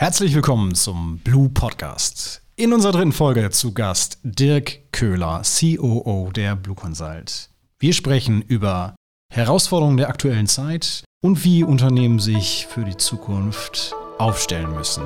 Herzlich 0.00 0.32
willkommen 0.32 0.76
zum 0.76 1.18
Blue 1.24 1.48
Podcast. 1.48 2.40
In 2.54 2.72
unserer 2.72 2.92
dritten 2.92 3.10
Folge 3.10 3.50
zu 3.50 3.74
Gast 3.74 4.20
Dirk 4.22 4.92
Köhler, 4.92 5.42
COO 5.42 6.30
der 6.30 6.54
Blue 6.54 6.76
Consult. 6.76 7.50
Wir 7.80 7.92
sprechen 7.92 8.40
über 8.40 8.94
Herausforderungen 9.34 9.96
der 9.96 10.08
aktuellen 10.08 10.46
Zeit 10.46 11.02
und 11.20 11.42
wie 11.42 11.64
Unternehmen 11.64 12.20
sich 12.20 12.68
für 12.70 12.84
die 12.84 12.96
Zukunft 12.96 13.92
aufstellen 14.18 14.72
müssen. 14.72 15.02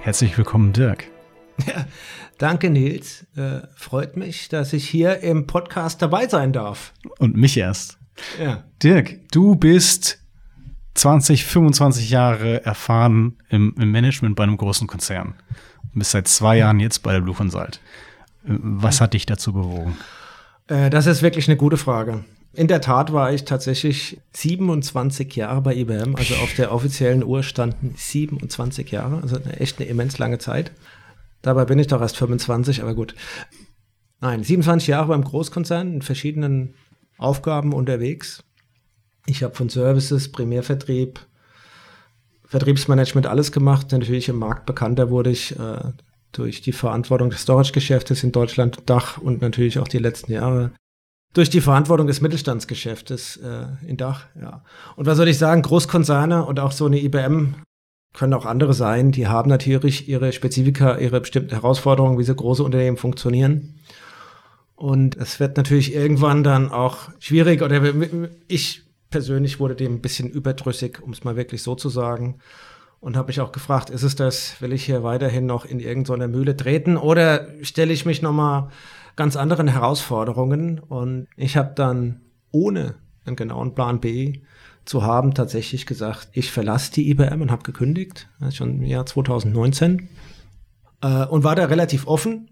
Herzlich 0.00 0.36
willkommen, 0.36 0.72
Dirk. 0.72 1.08
Ja, 1.66 1.86
danke, 2.38 2.70
Nils. 2.70 3.26
Äh, 3.36 3.60
freut 3.74 4.16
mich, 4.16 4.48
dass 4.48 4.72
ich 4.72 4.88
hier 4.88 5.20
im 5.20 5.46
Podcast 5.46 6.02
dabei 6.02 6.28
sein 6.28 6.52
darf. 6.52 6.92
Und 7.18 7.36
mich 7.36 7.56
erst. 7.56 7.98
Ja. 8.40 8.64
Dirk, 8.82 9.30
du 9.30 9.54
bist 9.54 10.18
20, 10.94 11.44
25 11.44 12.10
Jahre 12.10 12.64
erfahren 12.64 13.36
im, 13.48 13.74
im 13.78 13.90
Management 13.90 14.36
bei 14.36 14.42
einem 14.42 14.56
großen 14.56 14.86
Konzern. 14.86 15.34
Du 15.92 16.00
bist 16.00 16.10
seit 16.10 16.28
zwei 16.28 16.58
Jahren 16.58 16.80
jetzt 16.80 17.02
bei 17.02 17.12
der 17.12 17.20
Blue 17.20 17.34
Consult. 17.34 17.80
Äh, 18.44 18.54
was 18.60 19.00
hat 19.00 19.14
dich 19.14 19.26
dazu 19.26 19.52
bewogen? 19.52 19.96
Äh, 20.68 20.90
das 20.90 21.06
ist 21.06 21.22
wirklich 21.22 21.48
eine 21.48 21.56
gute 21.56 21.76
Frage. 21.76 22.24
In 22.54 22.66
der 22.66 22.80
Tat 22.80 23.12
war 23.12 23.32
ich 23.32 23.44
tatsächlich 23.44 24.20
27 24.32 25.36
Jahre 25.36 25.60
bei 25.60 25.76
IBM, 25.76 26.16
also 26.16 26.34
auf 26.36 26.54
der 26.54 26.72
offiziellen 26.72 27.22
Uhr 27.22 27.42
standen 27.42 27.94
27 27.96 28.90
Jahre, 28.90 29.20
also 29.22 29.38
echt 29.58 29.78
eine 29.78 29.88
immens 29.88 30.18
lange 30.18 30.38
Zeit. 30.38 30.72
Dabei 31.42 31.64
bin 31.64 31.78
ich 31.78 31.86
doch 31.86 32.00
erst 32.00 32.16
25, 32.16 32.82
aber 32.82 32.94
gut. 32.94 33.14
Nein, 34.20 34.42
27 34.42 34.88
Jahre 34.88 35.08
beim 35.08 35.24
Großkonzern 35.24 35.94
in 35.94 36.02
verschiedenen 36.02 36.74
Aufgaben 37.18 37.72
unterwegs. 37.72 38.44
Ich 39.26 39.42
habe 39.42 39.54
von 39.54 39.68
Services, 39.68 40.32
Primärvertrieb, 40.32 41.20
Vertriebsmanagement 42.44 43.26
alles 43.26 43.52
gemacht. 43.52 43.92
Natürlich 43.92 44.28
im 44.28 44.38
Markt 44.38 44.66
bekannter 44.66 45.10
wurde 45.10 45.30
ich 45.30 45.58
äh, 45.58 45.92
durch 46.32 46.62
die 46.62 46.72
Verantwortung 46.72 47.30
des 47.30 47.42
Storage-Geschäftes 47.42 48.24
in 48.24 48.32
Deutschland, 48.32 48.82
Dach 48.86 49.18
und 49.18 49.42
natürlich 49.42 49.78
auch 49.78 49.88
die 49.88 49.98
letzten 49.98 50.32
Jahre 50.32 50.72
durch 51.34 51.50
die 51.50 51.60
Verantwortung 51.60 52.06
des 52.06 52.20
Mittelstandsgeschäftes 52.20 53.36
äh, 53.36 53.66
in 53.86 53.96
Dach. 53.96 54.24
Ja. 54.40 54.64
Und 54.96 55.06
was 55.06 55.18
soll 55.18 55.28
ich 55.28 55.38
sagen? 55.38 55.62
Großkonzerne 55.62 56.44
und 56.44 56.58
auch 56.58 56.72
so 56.72 56.86
eine 56.86 56.98
IBM 56.98 57.54
können 58.12 58.34
auch 58.34 58.46
andere 58.46 58.74
sein, 58.74 59.12
die 59.12 59.28
haben 59.28 59.48
natürlich 59.48 60.08
ihre 60.08 60.32
Spezifika, 60.32 60.98
ihre 60.98 61.20
bestimmten 61.20 61.50
Herausforderungen, 61.50 62.18
wie 62.18 62.24
so 62.24 62.34
große 62.34 62.64
Unternehmen 62.64 62.96
funktionieren. 62.96 63.74
Und 64.74 65.16
es 65.16 65.40
wird 65.40 65.56
natürlich 65.56 65.94
irgendwann 65.94 66.44
dann 66.44 66.70
auch 66.70 67.10
schwierig, 67.18 67.62
oder 67.62 67.82
ich 68.46 68.82
persönlich 69.10 69.60
wurde 69.60 69.74
dem 69.74 69.94
ein 69.94 70.00
bisschen 70.00 70.28
überdrüssig, 70.28 71.02
um 71.02 71.12
es 71.12 71.24
mal 71.24 71.36
wirklich 71.36 71.62
so 71.62 71.74
zu 71.74 71.88
sagen. 71.88 72.38
Und 73.00 73.16
habe 73.16 73.28
mich 73.28 73.40
auch 73.40 73.52
gefragt, 73.52 73.90
ist 73.90 74.02
es 74.02 74.16
das, 74.16 74.60
will 74.60 74.72
ich 74.72 74.84
hier 74.84 75.04
weiterhin 75.04 75.46
noch 75.46 75.64
in 75.64 75.78
irgendeiner 75.78 76.26
Mühle 76.26 76.56
treten 76.56 76.96
oder 76.96 77.46
stelle 77.62 77.92
ich 77.92 78.04
mich 78.04 78.22
nochmal 78.22 78.70
ganz 79.14 79.36
anderen 79.36 79.68
Herausforderungen? 79.68 80.80
Und 80.80 81.28
ich 81.36 81.56
habe 81.56 81.72
dann 81.76 82.20
ohne 82.50 82.96
einen 83.24 83.36
genauen 83.36 83.74
Plan 83.74 84.00
B 84.00 84.40
zu 84.88 85.02
haben, 85.02 85.34
tatsächlich 85.34 85.86
gesagt, 85.86 86.28
ich 86.32 86.50
verlasse 86.50 86.92
die 86.92 87.10
IBM 87.10 87.42
und 87.42 87.50
habe 87.50 87.62
gekündigt, 87.62 88.28
schon 88.50 88.78
im 88.78 88.84
Jahr 88.84 89.04
2019 89.04 90.08
äh, 91.02 91.26
und 91.26 91.44
war 91.44 91.54
da 91.54 91.66
relativ 91.66 92.06
offen. 92.06 92.48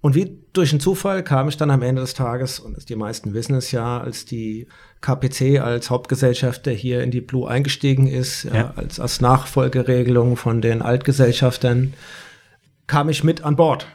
Und 0.00 0.14
wie 0.14 0.38
durch 0.52 0.70
einen 0.70 0.80
Zufall 0.80 1.24
kam 1.24 1.48
ich 1.48 1.56
dann 1.56 1.70
am 1.70 1.82
Ende 1.82 2.00
des 2.00 2.14
Tages, 2.14 2.60
und 2.60 2.88
die 2.88 2.94
meisten 2.94 3.34
wissen 3.34 3.56
es 3.56 3.72
ja, 3.72 4.00
als 4.00 4.24
die 4.24 4.68
KPC 5.00 5.60
als 5.60 5.90
Hauptgesellschafter 5.90 6.70
hier 6.70 7.02
in 7.02 7.10
die 7.10 7.20
Blue 7.20 7.48
eingestiegen 7.48 8.06
ist, 8.06 8.44
ja. 8.44 8.54
Ja, 8.54 8.72
als, 8.76 9.00
als 9.00 9.20
Nachfolgeregelung 9.20 10.36
von 10.36 10.62
den 10.62 10.82
Altgesellschaftern, 10.82 11.94
kam 12.86 13.08
ich 13.08 13.24
mit 13.24 13.42
an 13.42 13.56
Bord. 13.56 13.86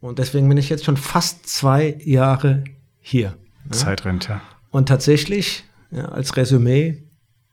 Und 0.00 0.18
deswegen 0.18 0.48
bin 0.48 0.58
ich 0.58 0.68
jetzt 0.68 0.84
schon 0.84 0.96
fast 0.96 1.48
zwei 1.48 1.96
Jahre 2.04 2.64
hier. 3.00 3.34
Zeit 3.70 4.04
rennt, 4.04 4.28
ja. 4.28 4.42
Und 4.70 4.88
tatsächlich 4.88 5.64
ja, 5.90 6.06
als 6.06 6.36
Resümee, 6.36 7.04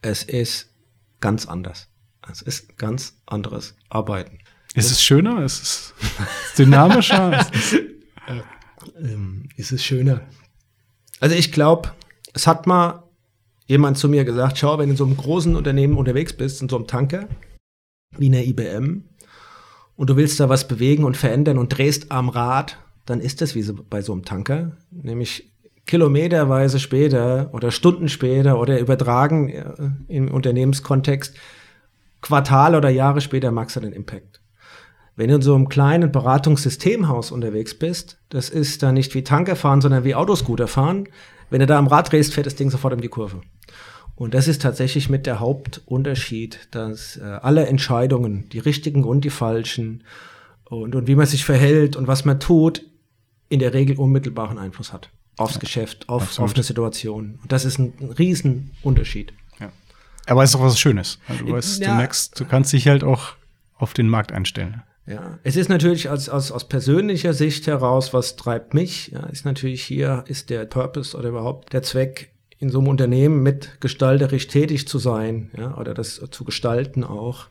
es 0.02 0.24
ist 0.24 0.74
ganz 1.20 1.46
anders. 1.46 1.90
Es 2.30 2.42
ist 2.42 2.78
ganz 2.78 3.22
anderes 3.26 3.76
Arbeiten. 3.90 4.40
Ist 4.76 4.92
es 4.92 5.04
schöner? 5.04 5.44
Ist 5.44 5.62
es 5.62 5.94
dynamischer? 6.58 7.40
ist, 7.54 7.54
es, 7.56 7.74
äh, 7.74 8.42
ähm, 8.98 9.50
ist 9.56 9.72
es 9.72 9.84
schöner? 9.84 10.22
Also 11.20 11.36
ich 11.36 11.52
glaube, 11.52 11.92
es 12.34 12.48
hat 12.48 12.68
mal 12.68 13.04
jemand 13.68 13.98
zu 13.98 14.10
mir 14.10 14.26
gesagt, 14.26 14.58
schau, 14.58 14.78
wenn 14.78 14.88
du 14.88 14.92
in 14.92 14.98
so 14.98 15.06
einem 15.06 15.18
großen 15.18 15.56
Unternehmen 15.56 15.98
unterwegs 15.98 16.34
bist, 16.34 16.62
in 16.62 16.70
so 16.70 16.76
einem 16.78 16.88
Tanker, 16.88 17.28
wie 18.18 18.28
in 18.28 18.34
der 18.34 18.46
IBM, 18.46 19.04
und 19.96 20.10
du 20.10 20.16
willst 20.16 20.40
da 20.40 20.50
was 20.50 20.68
bewegen 20.68 21.04
und 21.04 21.18
verändern 21.18 21.58
und 21.58 21.70
drehst 21.70 22.12
am 22.12 22.30
Rad, 22.30 22.78
dann 23.06 23.20
ist 23.20 23.42
das 23.42 23.54
wie 23.56 23.62
so 23.62 23.74
bei 23.74 24.02
so 24.02 24.12
einem 24.12 24.26
Tanker, 24.26 24.78
nämlich 24.92 25.53
kilometerweise 25.86 26.80
später 26.80 27.50
oder 27.54 27.72
Stunden 27.72 28.10
später 28.10 28.60
oder 28.60 28.80
übertragen 28.80 29.50
äh, 29.50 29.64
im 30.08 30.32
Unternehmenskontext, 30.32 31.36
Quartal 32.22 32.76
oder 32.76 32.90
Jahre 32.90 33.22
später 33.22 33.52
magst 33.52 33.76
du 33.76 33.82
den 33.82 33.92
Impact. 33.92 34.42
Wenn 35.16 35.28
du 35.28 35.36
in 35.36 35.42
so 35.42 35.54
einem 35.54 35.70
kleinen 35.70 36.12
Beratungssystemhaus 36.12 37.32
unterwegs 37.32 37.78
bist, 37.78 38.18
das 38.30 38.50
ist 38.50 38.82
da 38.82 38.92
nicht 38.92 39.14
wie 39.14 39.24
Tanker 39.24 39.56
fahren, 39.56 39.82
sondern 39.82 40.06
wie 40.06 40.16
Autoscooter 40.16 40.68
fahren. 40.68 41.08
Wenn 41.50 41.60
du 41.60 41.68
da 41.68 41.78
am 41.78 41.88
Rad 41.88 42.12
drehst, 42.12 42.34
fährt 42.34 42.48
das 42.48 42.56
Ding 42.56 42.72
sofort 42.72 42.94
um 42.94 43.02
die 43.02 43.10
Kurve. 43.10 43.42
Und 44.16 44.34
das 44.34 44.48
ist 44.48 44.62
tatsächlich 44.62 45.10
mit 45.10 45.26
der 45.26 45.40
Hauptunterschied, 45.40 46.70
dass 46.72 47.18
äh, 47.18 47.24
alle 47.24 47.68
Entscheidungen, 47.68 48.48
die 48.50 48.60
richtigen 48.60 49.04
und 49.04 49.26
die 49.26 49.30
falschen 49.30 50.04
und, 50.66 50.96
und 50.96 51.08
wie 51.08 51.16
man 51.16 51.26
sich 51.26 51.46
verhält 51.46 51.96
und 51.96 52.08
was 52.08 52.26
man 52.26 52.40
tut, 52.40 52.84
in 53.50 53.60
der 53.60 53.74
Regel 53.74 53.98
unmittelbaren 53.98 54.58
Einfluss 54.58 54.94
hat 54.94 55.12
aufs 55.38 55.60
Geschäft, 55.60 56.10
auf, 56.10 56.40
auf 56.40 56.54
eine 56.54 56.64
Situation. 56.64 57.40
Und 57.42 57.52
das 57.52 57.66
ist 57.66 57.80
ein, 57.80 57.94
ein 58.00 58.12
Riesenunterschied. 58.12 59.34
Ja. 59.60 59.72
Aber 60.28 60.44
es 60.44 60.50
ist 60.50 60.56
doch 60.56 60.62
was 60.62 60.80
Schönes. 60.80 61.20
Also 61.28 61.46
du, 61.46 61.54
weißt, 61.54 61.82
ja. 61.82 61.90
du 61.90 61.96
merkst, 61.96 62.40
du 62.40 62.46
kannst 62.46 62.74
dich 62.74 62.88
halt 62.88 63.04
auch 63.04 63.34
auf 63.78 63.94
den 63.94 64.08
Markt 64.08 64.32
einstellen. 64.32 64.84
Ja, 65.06 65.38
es 65.44 65.58
ist 65.58 65.70
natürlich 65.70 66.10
aus, 66.10 66.30
aus, 66.30 66.52
aus 66.52 66.68
persönlicher 66.70 67.34
Sicht 67.34 67.68
heraus, 67.68 68.14
was 68.14 68.38
treibt 68.38 68.74
mich, 68.74 69.10
ja, 69.10 69.26
ist 69.26 69.44
natürlich 69.44 69.84
hier, 69.84 70.24
ist 70.28 70.50
der 70.50 70.66
Purpose 70.66 71.18
oder 71.18 71.30
überhaupt 71.30 71.74
der 71.74 71.84
Zweck, 71.84 72.32
in 72.58 72.70
so 72.70 72.80
einem 72.80 72.88
Unternehmen 72.88 73.44
mit 73.44 73.82
gestalterisch 73.82 74.48
tätig 74.48 74.88
zu 74.88 74.98
sein, 74.98 75.52
ja, 75.58 75.78
oder 75.78 75.94
das 75.94 76.22
zu 76.32 76.46
gestalten 76.46 77.04
auch, 77.04 77.48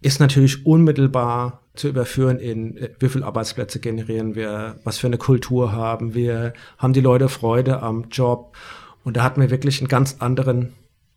ist 0.00 0.20
natürlich 0.20 0.66
unmittelbar 0.66 1.62
zu 1.74 1.88
überführen 1.88 2.38
in, 2.38 2.76
äh, 2.76 2.90
wie 2.98 3.08
viele 3.08 3.24
Arbeitsplätze 3.24 3.80
generieren 3.80 4.34
wir, 4.34 4.76
was 4.84 4.98
für 4.98 5.06
eine 5.06 5.18
Kultur 5.18 5.72
haben 5.72 6.14
wir, 6.14 6.52
haben 6.78 6.92
die 6.92 7.00
Leute 7.00 7.28
Freude 7.28 7.82
am 7.82 8.06
Job. 8.10 8.56
Und 9.04 9.16
da 9.16 9.22
hatten 9.22 9.40
wir 9.40 9.50
wirklich 9.50 9.80
einen 9.80 9.88
ganz 9.88 10.16
anderen 10.18 10.72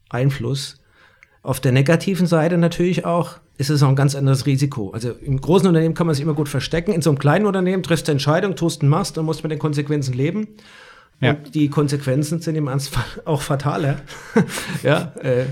Einfluss. 0.10 0.82
Auf 1.42 1.60
der 1.60 1.72
negativen 1.72 2.28
Seite 2.28 2.58
natürlich 2.58 3.06
auch 3.06 3.40
ist 3.58 3.70
es 3.70 3.84
auch 3.84 3.90
ein 3.90 3.96
ganz 3.96 4.16
anderes 4.16 4.46
Risiko. 4.46 4.92
Also 4.92 5.12
im 5.12 5.40
großen 5.40 5.68
Unternehmen 5.68 5.94
kann 5.94 6.08
man 6.08 6.14
sich 6.14 6.24
immer 6.24 6.34
gut 6.34 6.50
verstecken. 6.50 6.94
In 6.94 7.02
so 7.02 7.10
einem 7.10 7.20
kleinen 7.20 7.46
Unternehmen 7.46 7.84
triffst 7.84 8.08
du 8.08 8.12
Entscheidung, 8.12 8.56
tust 8.56 8.82
einen 8.82 8.90
Mast 8.90 9.18
und 9.18 9.26
musst 9.26 9.44
mit 9.44 9.52
den 9.52 9.60
Konsequenzen 9.60 10.14
leben. 10.14 10.48
Ja. 11.20 11.32
Und 11.32 11.56
die 11.56 11.70
Konsequenzen 11.70 12.40
sind 12.40 12.56
im 12.56 12.68
Ernstfall 12.68 13.04
auch 13.26 13.42
fataler. 13.42 14.02
ja, 14.84 15.14
äh, 15.22 15.46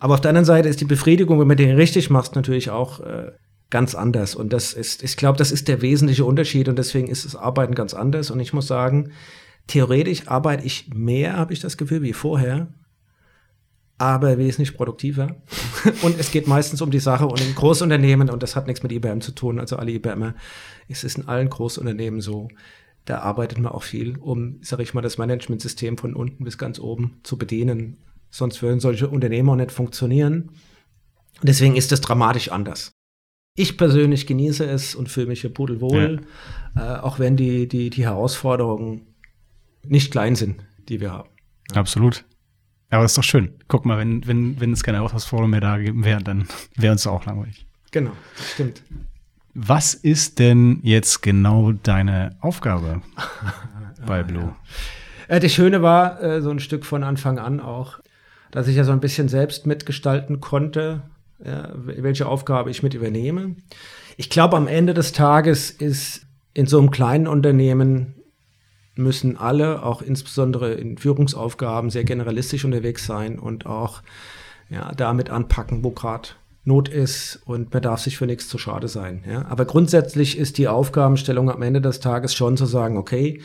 aber 0.00 0.14
auf 0.14 0.20
der 0.20 0.30
anderen 0.30 0.46
Seite 0.46 0.68
ist 0.68 0.80
die 0.80 0.86
Befriedigung, 0.86 1.38
wenn 1.38 1.46
man 1.46 1.56
den 1.56 1.76
richtig 1.76 2.10
machst, 2.10 2.34
natürlich 2.34 2.70
auch 2.70 3.00
äh, 3.00 3.32
ganz 3.68 3.94
anders. 3.94 4.34
Und 4.34 4.52
das 4.52 4.72
ist, 4.72 5.02
ich 5.02 5.16
glaube, 5.16 5.38
das 5.38 5.52
ist 5.52 5.68
der 5.68 5.82
wesentliche 5.82 6.24
Unterschied 6.24 6.68
und 6.68 6.78
deswegen 6.78 7.08
ist 7.08 7.24
das 7.24 7.36
Arbeiten 7.36 7.74
ganz 7.74 7.94
anders. 7.94 8.30
Und 8.30 8.40
ich 8.40 8.52
muss 8.52 8.66
sagen, 8.66 9.12
theoretisch 9.66 10.26
arbeite 10.26 10.64
ich 10.64 10.88
mehr, 10.92 11.36
habe 11.36 11.52
ich 11.52 11.60
das 11.60 11.76
Gefühl, 11.76 12.02
wie 12.02 12.14
vorher, 12.14 12.68
aber 13.98 14.38
wesentlich 14.38 14.74
produktiver. 14.74 15.36
und 16.02 16.18
es 16.18 16.32
geht 16.32 16.48
meistens 16.48 16.80
um 16.80 16.90
die 16.90 16.98
Sache 16.98 17.26
und 17.26 17.40
in 17.40 17.54
Großunternehmen, 17.54 18.30
und 18.30 18.42
das 18.42 18.56
hat 18.56 18.66
nichts 18.66 18.82
mit 18.82 18.92
IBM 18.92 19.20
zu 19.20 19.32
tun, 19.32 19.60
also 19.60 19.76
alle 19.76 19.92
IBMer, 19.92 20.34
es 20.88 21.04
ist 21.04 21.18
in 21.18 21.28
allen 21.28 21.50
Großunternehmen 21.50 22.22
so, 22.22 22.48
da 23.04 23.18
arbeitet 23.18 23.58
man 23.58 23.72
auch 23.72 23.82
viel, 23.82 24.16
um, 24.18 24.58
sage 24.62 24.82
ich 24.82 24.94
mal, 24.94 25.02
das 25.02 25.18
Managementsystem 25.18 25.98
von 25.98 26.14
unten 26.14 26.44
bis 26.44 26.58
ganz 26.58 26.78
oben 26.78 27.20
zu 27.22 27.36
bedienen. 27.36 27.98
Sonst 28.30 28.62
würden 28.62 28.80
solche 28.80 29.08
Unternehmen 29.08 29.48
auch 29.50 29.56
nicht 29.56 29.72
funktionieren. 29.72 30.50
Deswegen 31.42 31.76
ist 31.76 31.92
das 31.92 32.00
dramatisch 32.00 32.50
anders. 32.50 32.92
Ich 33.56 33.76
persönlich 33.76 34.26
genieße 34.26 34.64
es 34.64 34.94
und 34.94 35.08
fühle 35.08 35.26
mich 35.26 35.40
hier 35.40 35.52
pudelwohl, 35.52 36.20
ja. 36.76 36.98
äh, 36.98 37.00
auch 37.00 37.18
wenn 37.18 37.36
die, 37.36 37.66
die, 37.66 37.90
die 37.90 38.04
Herausforderungen 38.04 39.06
nicht 39.84 40.12
klein 40.12 40.36
sind, 40.36 40.62
die 40.88 41.00
wir 41.00 41.12
haben. 41.12 41.28
Ja. 41.72 41.80
Absolut. 41.80 42.24
Aber 42.90 43.04
ist 43.04 43.16
doch 43.16 43.24
schön. 43.24 43.54
Guck 43.68 43.84
mal, 43.84 43.98
wenn, 43.98 44.26
wenn, 44.26 44.60
wenn 44.60 44.72
es 44.72 44.82
keine 44.82 44.98
Herausforderungen 44.98 45.52
mehr 45.52 45.60
da 45.60 45.78
geben 45.78 46.04
wären, 46.04 46.24
dann 46.24 46.48
wäre 46.76 46.92
uns 46.92 47.06
auch 47.06 47.24
langweilig. 47.24 47.66
Genau, 47.90 48.12
stimmt. 48.54 48.82
Was 49.54 49.94
ist 49.94 50.38
denn 50.38 50.78
jetzt 50.82 51.22
genau 51.22 51.72
deine 51.72 52.36
Aufgabe 52.40 53.02
bei 54.06 54.22
Blue? 54.22 54.54
Äh, 55.28 55.40
das 55.40 55.52
Schöne 55.52 55.82
war 55.82 56.22
äh, 56.22 56.40
so 56.40 56.50
ein 56.50 56.60
Stück 56.60 56.84
von 56.84 57.02
Anfang 57.02 57.38
an 57.38 57.60
auch, 57.60 57.98
dass 58.50 58.68
ich 58.68 58.76
ja 58.76 58.84
so 58.84 58.92
ein 58.92 59.00
bisschen 59.00 59.28
selbst 59.28 59.66
mitgestalten 59.66 60.40
konnte, 60.40 61.02
ja, 61.44 61.70
welche 61.74 62.26
Aufgabe 62.26 62.70
ich 62.70 62.82
mit 62.82 62.94
übernehme. 62.94 63.56
Ich 64.16 64.30
glaube, 64.30 64.56
am 64.56 64.68
Ende 64.68 64.94
des 64.94 65.12
Tages 65.12 65.70
ist 65.70 66.26
in 66.52 66.66
so 66.66 66.78
einem 66.78 66.90
kleinen 66.90 67.26
Unternehmen 67.26 68.14
müssen 68.94 69.36
alle, 69.36 69.82
auch 69.82 70.02
insbesondere 70.02 70.72
in 70.74 70.98
Führungsaufgaben, 70.98 71.90
sehr 71.90 72.04
generalistisch 72.04 72.64
unterwegs 72.64 73.06
sein 73.06 73.38
und 73.38 73.66
auch 73.66 74.02
ja, 74.68 74.92
damit 74.92 75.30
anpacken, 75.30 75.82
wo 75.82 75.90
gerade 75.90 76.30
Not 76.62 76.90
ist 76.90 77.40
und 77.46 77.72
man 77.72 77.82
darf 77.82 78.00
sich 78.00 78.18
für 78.18 78.26
nichts 78.26 78.46
zu 78.46 78.58
schade 78.58 78.86
sein. 78.86 79.24
Ja? 79.26 79.46
Aber 79.46 79.64
grundsätzlich 79.64 80.36
ist 80.36 80.58
die 80.58 80.68
Aufgabenstellung 80.68 81.50
am 81.50 81.62
Ende 81.62 81.80
des 81.80 82.00
Tages 82.00 82.34
schon 82.34 82.58
zu 82.58 82.66
sagen, 82.66 82.98
okay, 82.98 83.40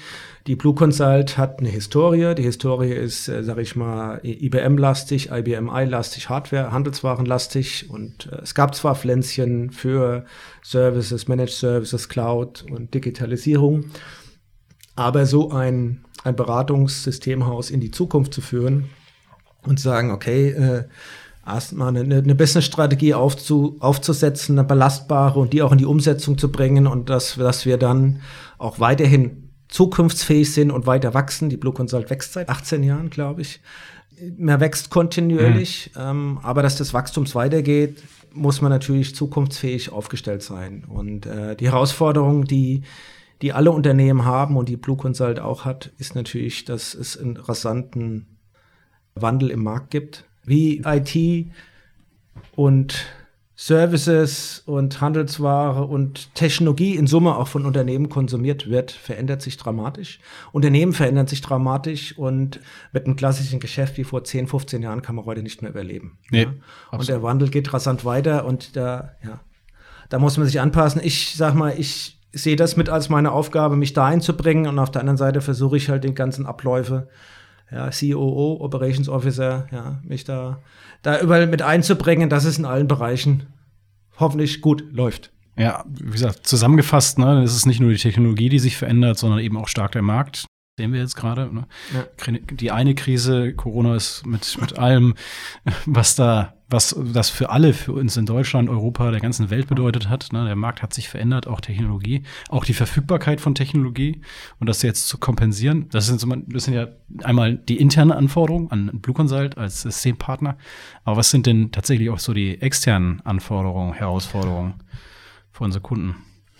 die 0.47 0.57
Blue 0.57 0.75
Consult 0.75 1.37
hat 1.37 1.59
eine 1.59 1.69
Historie. 1.69 2.35
Die 2.35 2.43
Historie 2.43 2.91
ist, 2.91 3.29
äh, 3.29 3.41
sage 3.41 3.61
ich 3.61 3.77
mal, 3.77 4.19
IBM-lastig, 4.21 5.29
IBM-I-lastig, 5.31 6.27
Hardware, 6.27 6.73
Handelswaren-lastig 6.73 7.89
und 7.89 8.29
äh, 8.33 8.41
es 8.43 8.53
gab 8.53 8.75
zwar 8.75 8.95
Pflänzchen 8.95 9.71
für 9.71 10.25
Services, 10.61 11.29
Managed 11.29 11.55
Services, 11.55 12.09
Cloud 12.09 12.65
und 12.69 12.93
Digitalisierung, 12.93 13.85
aber 14.97 15.25
so 15.25 15.51
ein, 15.51 16.03
ein 16.25 16.35
Beratungssystemhaus 16.35 17.71
in 17.71 17.79
die 17.79 17.91
Zukunft 17.91 18.33
zu 18.33 18.41
führen 18.41 18.89
und 19.63 19.79
sagen, 19.79 20.11
okay, 20.11 20.49
äh, 20.49 20.83
erstmal 21.45 21.95
eine, 21.95 22.17
eine 22.17 22.35
Business-Strategie 22.35 23.13
aufzu, 23.13 23.77
aufzusetzen, 23.79 24.57
eine 24.57 24.67
belastbare 24.67 25.39
und 25.39 25.53
die 25.53 25.61
auch 25.61 25.71
in 25.71 25.77
die 25.77 25.85
Umsetzung 25.85 26.37
zu 26.37 26.51
bringen 26.51 26.87
und 26.87 27.09
dass, 27.09 27.35
dass 27.35 27.65
wir 27.65 27.77
dann 27.77 28.21
auch 28.57 28.79
weiterhin 28.79 29.49
zukunftsfähig 29.67 30.51
sind 30.51 30.71
und 30.71 30.87
weiter 30.87 31.13
wachsen. 31.13 31.49
Die 31.49 31.57
Blue 31.57 31.73
Consult 31.73 32.09
wächst 32.09 32.33
seit 32.33 32.49
18 32.49 32.83
Jahren, 32.83 33.09
glaube 33.09 33.41
ich. 33.41 33.61
Man 34.37 34.59
wächst 34.59 34.89
kontinuierlich, 34.89 35.91
mhm. 35.95 36.01
ähm, 36.01 36.39
aber 36.41 36.63
dass 36.63 36.77
das 36.77 36.93
Wachstum 36.93 37.25
weitergeht, 37.35 38.01
muss 38.33 38.61
man 38.61 38.71
natürlich 38.71 39.15
zukunftsfähig 39.15 39.91
aufgestellt 39.91 40.41
sein. 40.41 40.85
Und 40.87 41.25
äh, 41.25 41.55
die 41.55 41.67
Herausforderung, 41.67 42.45
die, 42.45 42.83
die 43.41 43.53
alle 43.53 43.71
Unternehmen 43.71 44.25
haben 44.25 44.57
und 44.57 44.69
die 44.69 44.77
Blue 44.77 44.97
Consult 44.97 45.39
auch 45.39 45.65
hat, 45.65 45.91
ist 45.97 46.15
natürlich, 46.15 46.65
dass 46.65 46.93
es 46.93 47.17
einen 47.17 47.37
rasanten 47.37 48.37
Wandel 49.15 49.51
im 49.51 49.63
Markt 49.63 49.91
gibt 49.91 50.25
wie 50.45 50.83
IT 50.85 51.47
und 52.55 53.05
Services 53.57 54.63
und 54.65 54.99
Handelsware 54.99 55.85
und 55.85 56.35
Technologie 56.35 56.95
in 56.95 57.07
Summe 57.07 57.37
auch 57.37 57.47
von 57.47 57.65
Unternehmen 57.65 58.09
konsumiert 58.09 58.69
wird, 58.69 58.91
verändert 58.91 59.41
sich 59.41 59.55
dramatisch. 59.55 60.19
Unternehmen 60.51 60.91
verändern 60.91 61.27
sich 61.27 61.39
dramatisch 61.41 62.17
und 62.17 62.59
mit 62.91 63.05
einem 63.05 63.15
klassischen 63.15 63.61
Geschäft 63.61 63.97
wie 63.97 64.03
vor 64.03 64.25
10, 64.25 64.47
15 64.47 64.81
Jahren 64.81 65.01
kann 65.01 65.15
man 65.15 65.25
heute 65.25 65.41
nicht 65.41 65.61
mehr 65.61 65.71
überleben. 65.71 66.17
Nee, 66.31 66.43
ja. 66.43 66.53
Und 66.91 67.07
der 67.07 67.23
Wandel 67.23 67.49
geht 67.49 67.71
rasant 67.71 68.03
weiter 68.03 68.45
und 68.45 68.75
da, 68.75 69.13
ja, 69.23 69.39
da 70.09 70.19
muss 70.19 70.37
man 70.37 70.47
sich 70.47 70.59
anpassen. 70.59 70.99
Ich 71.01 71.35
sag 71.37 71.55
mal, 71.55 71.73
ich 71.77 72.19
sehe 72.33 72.57
das 72.57 72.75
mit 72.75 72.89
als 72.89 73.07
meine 73.07 73.31
Aufgabe, 73.31 73.77
mich 73.77 73.93
da 73.93 74.05
einzubringen 74.05 74.67
und 74.67 74.79
auf 74.79 74.91
der 74.91 74.99
anderen 74.99 75.17
Seite 75.17 75.39
versuche 75.39 75.77
ich 75.77 75.87
halt 75.87 76.03
den 76.03 76.13
ganzen 76.13 76.45
Abläufe 76.45 77.07
ja, 77.71 77.89
COO, 77.89 78.57
Operations 78.61 79.09
Officer, 79.09 79.67
ja, 79.71 80.01
mich 80.03 80.23
da, 80.23 80.59
da 81.01 81.19
überall 81.19 81.47
mit 81.47 81.61
einzubringen, 81.61 82.29
dass 82.29 82.45
es 82.45 82.57
in 82.57 82.65
allen 82.65 82.87
Bereichen 82.87 83.47
hoffentlich 84.19 84.61
gut 84.61 84.83
läuft. 84.91 85.31
Ja, 85.57 85.85
wie 85.87 86.11
gesagt, 86.11 86.45
zusammengefasst, 86.47 87.17
ne, 87.17 87.41
es 87.41 87.55
ist 87.55 87.65
nicht 87.65 87.79
nur 87.79 87.91
die 87.91 87.97
Technologie, 87.97 88.49
die 88.49 88.59
sich 88.59 88.77
verändert, 88.77 89.17
sondern 89.17 89.39
eben 89.39 89.57
auch 89.57 89.67
stark 89.67 89.93
der 89.93 90.01
Markt 90.01 90.45
sehen 90.77 90.91
wir 90.91 90.99
jetzt 90.99 91.15
gerade. 91.15 91.53
Ne? 91.53 91.67
Ja. 91.93 92.33
Die 92.51 92.71
eine 92.71 92.95
Krise, 92.95 93.53
Corona 93.53 93.95
ist 93.95 94.25
mit, 94.25 94.59
mit 94.59 94.77
allem, 94.77 95.15
was 95.85 96.15
da, 96.15 96.53
was 96.67 96.95
das 97.13 97.29
für 97.29 97.49
alle, 97.49 97.73
für 97.73 97.93
uns 97.93 98.17
in 98.17 98.25
Deutschland, 98.25 98.69
Europa, 98.69 99.09
der 99.11 99.21
ganzen 99.21 99.49
Welt 99.49 99.67
bedeutet 99.67 100.09
hat. 100.09 100.33
Ne? 100.33 100.43
Der 100.45 100.57
Markt 100.57 100.81
hat 100.81 100.93
sich 100.93 101.07
verändert, 101.07 101.47
auch 101.47 101.61
Technologie, 101.61 102.23
auch 102.49 102.65
die 102.65 102.73
Verfügbarkeit 102.73 103.39
von 103.39 103.55
Technologie 103.55 104.19
und 104.59 104.67
das 104.67 104.81
jetzt 104.81 105.07
zu 105.07 105.17
kompensieren. 105.17 105.87
Das 105.91 106.07
sind, 106.07 106.19
so, 106.19 106.27
das 106.47 106.65
sind 106.65 106.73
ja 106.73 106.87
einmal 107.23 107.55
die 107.55 107.77
internen 107.77 108.11
Anforderungen 108.11 108.69
an 108.69 108.99
Blue 108.99 109.15
Consult 109.15 109.57
als 109.57 109.83
Systempartner. 109.83 110.57
Aber 111.05 111.15
was 111.15 111.31
sind 111.31 111.45
denn 111.45 111.71
tatsächlich 111.71 112.09
auch 112.09 112.19
so 112.19 112.33
die 112.33 112.61
externen 112.61 113.21
Anforderungen, 113.21 113.93
Herausforderungen 113.93 114.73
für 115.51 115.63
unsere 115.63 115.81
Kunden 115.81 116.15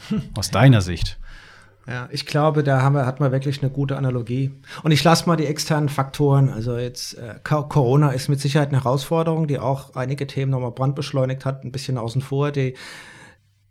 aus 0.38 0.52
deiner 0.52 0.80
Sicht? 0.80 1.20
Ja, 1.88 2.10
ich 2.12 2.26
glaube, 2.26 2.64
da 2.64 2.82
haben 2.82 2.96
wir, 2.96 3.06
hat 3.06 3.20
man 3.20 3.32
wirklich 3.32 3.62
eine 3.62 3.72
gute 3.72 3.96
Analogie. 3.96 4.52
Und 4.82 4.92
ich 4.92 5.04
lasse 5.04 5.28
mal 5.28 5.36
die 5.36 5.46
externen 5.46 5.90
Faktoren. 5.90 6.50
Also 6.50 6.78
jetzt 6.78 7.16
äh, 7.18 7.36
Corona 7.44 8.10
ist 8.10 8.28
mit 8.28 8.40
Sicherheit 8.40 8.70
eine 8.70 8.84
Herausforderung, 8.84 9.48
die 9.48 9.60
auch 9.60 9.96
einige 9.96 10.26
Themen 10.26 10.52
nochmal 10.52 10.72
brandbeschleunigt 10.72 11.46
hat, 11.46 11.64
ein 11.64 11.72
bisschen 11.72 12.00
außen 12.00 12.22
vor. 12.22 12.52
Die, 12.52 12.74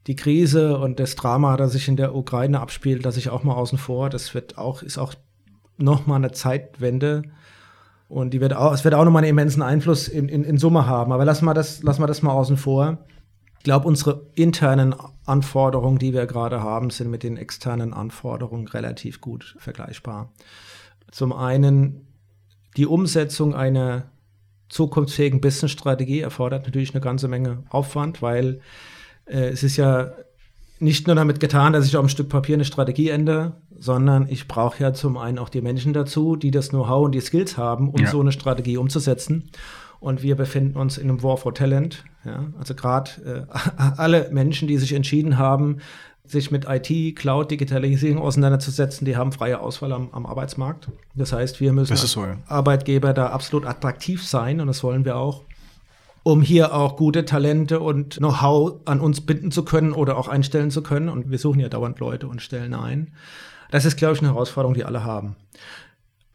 die 0.06 0.14
Krise 0.14 0.78
und 0.78 1.00
das 1.00 1.16
Drama, 1.16 1.56
das 1.56 1.72
sich 1.72 1.88
in 1.88 1.96
der 1.96 2.14
Ukraine 2.14 2.60
abspielt, 2.60 3.04
das 3.04 3.16
ich 3.16 3.30
auch 3.30 3.42
mal 3.42 3.54
außen 3.54 3.78
vor. 3.78 4.10
Das 4.10 4.32
wird 4.32 4.58
auch, 4.58 4.82
ist 4.82 4.98
auch 4.98 5.14
nochmal 5.76 6.18
eine 6.18 6.30
Zeitwende. 6.30 7.22
Und 8.08 8.30
die 8.30 8.40
wird 8.40 8.54
auch, 8.54 8.72
es 8.72 8.84
wird 8.84 8.94
auch 8.94 9.04
nochmal 9.04 9.24
einen 9.24 9.30
immensen 9.30 9.62
Einfluss 9.62 10.06
in, 10.06 10.28
in, 10.28 10.44
in 10.44 10.58
Summe 10.58 10.86
haben. 10.86 11.12
Aber 11.12 11.24
lass 11.24 11.42
mal 11.42 11.54
das, 11.54 11.82
lass 11.82 11.98
mal 11.98 12.06
das 12.06 12.22
mal 12.22 12.32
außen 12.32 12.56
vor. 12.56 12.98
Ich 13.64 13.66
glaube, 13.66 13.88
unsere 13.88 14.26
internen 14.34 14.94
Anforderungen, 15.24 15.98
die 15.98 16.12
wir 16.12 16.26
gerade 16.26 16.62
haben, 16.62 16.90
sind 16.90 17.10
mit 17.10 17.22
den 17.22 17.38
externen 17.38 17.94
Anforderungen 17.94 18.68
relativ 18.68 19.22
gut 19.22 19.56
vergleichbar. 19.58 20.34
Zum 21.10 21.32
einen 21.32 22.06
die 22.76 22.84
Umsetzung 22.84 23.54
einer 23.54 24.10
zukunftsfähigen 24.68 25.40
Business-Strategie 25.40 26.20
erfordert 26.20 26.66
natürlich 26.66 26.92
eine 26.92 27.00
ganze 27.00 27.26
Menge 27.26 27.62
Aufwand, 27.70 28.20
weil 28.20 28.60
äh, 29.24 29.48
es 29.48 29.62
ist 29.62 29.78
ja 29.78 30.12
nicht 30.78 31.06
nur 31.06 31.16
damit 31.16 31.40
getan, 31.40 31.72
dass 31.72 31.86
ich 31.86 31.96
auf 31.96 32.00
einem 32.00 32.10
Stück 32.10 32.28
Papier 32.28 32.56
eine 32.56 32.66
Strategie 32.66 33.08
ändere, 33.08 33.62
sondern 33.78 34.28
ich 34.28 34.46
brauche 34.46 34.82
ja 34.82 34.92
zum 34.92 35.16
einen 35.16 35.38
auch 35.38 35.48
die 35.48 35.62
Menschen 35.62 35.94
dazu, 35.94 36.36
die 36.36 36.50
das 36.50 36.68
Know-how 36.68 37.06
und 37.06 37.12
die 37.12 37.20
Skills 37.20 37.56
haben, 37.56 37.88
um 37.88 38.02
ja. 38.02 38.10
so 38.10 38.20
eine 38.20 38.32
Strategie 38.32 38.76
umzusetzen. 38.76 39.50
Und 40.04 40.22
wir 40.22 40.36
befinden 40.36 40.76
uns 40.76 40.98
in 40.98 41.08
einem 41.08 41.22
War 41.22 41.38
for 41.38 41.54
Talent. 41.54 42.04
Ja? 42.26 42.44
Also 42.58 42.74
gerade 42.74 43.46
äh, 43.48 43.58
alle 43.96 44.28
Menschen, 44.32 44.68
die 44.68 44.76
sich 44.76 44.92
entschieden 44.92 45.38
haben, 45.38 45.78
sich 46.26 46.50
mit 46.50 46.66
IT, 46.68 47.16
Cloud, 47.16 47.50
Digitalisierung 47.50 48.20
auseinanderzusetzen, 48.20 49.06
die 49.06 49.16
haben 49.16 49.32
freie 49.32 49.60
Auswahl 49.60 49.94
am, 49.94 50.10
am 50.12 50.26
Arbeitsmarkt. 50.26 50.88
Das 51.14 51.32
heißt, 51.32 51.58
wir 51.62 51.72
müssen 51.72 51.92
als 51.92 52.02
so, 52.02 52.22
ja. 52.22 52.36
Arbeitgeber 52.48 53.14
da 53.14 53.28
absolut 53.28 53.64
attraktiv 53.64 54.22
sein 54.22 54.60
und 54.60 54.66
das 54.66 54.84
wollen 54.84 55.06
wir 55.06 55.16
auch, 55.16 55.44
um 56.22 56.42
hier 56.42 56.74
auch 56.74 56.96
gute 56.96 57.24
Talente 57.24 57.80
und 57.80 58.16
Know-how 58.18 58.82
an 58.84 59.00
uns 59.00 59.22
binden 59.22 59.52
zu 59.52 59.64
können 59.64 59.92
oder 59.92 60.18
auch 60.18 60.28
einstellen 60.28 60.70
zu 60.70 60.82
können. 60.82 61.08
Und 61.08 61.30
wir 61.30 61.38
suchen 61.38 61.60
ja 61.60 61.70
dauernd 61.70 61.98
Leute 61.98 62.28
und 62.28 62.42
stellen 62.42 62.74
ein. 62.74 63.14
Das 63.70 63.86
ist, 63.86 63.96
glaube 63.96 64.12
ich, 64.12 64.20
eine 64.20 64.32
Herausforderung, 64.32 64.74
die 64.74 64.84
alle 64.84 65.02
haben. 65.02 65.36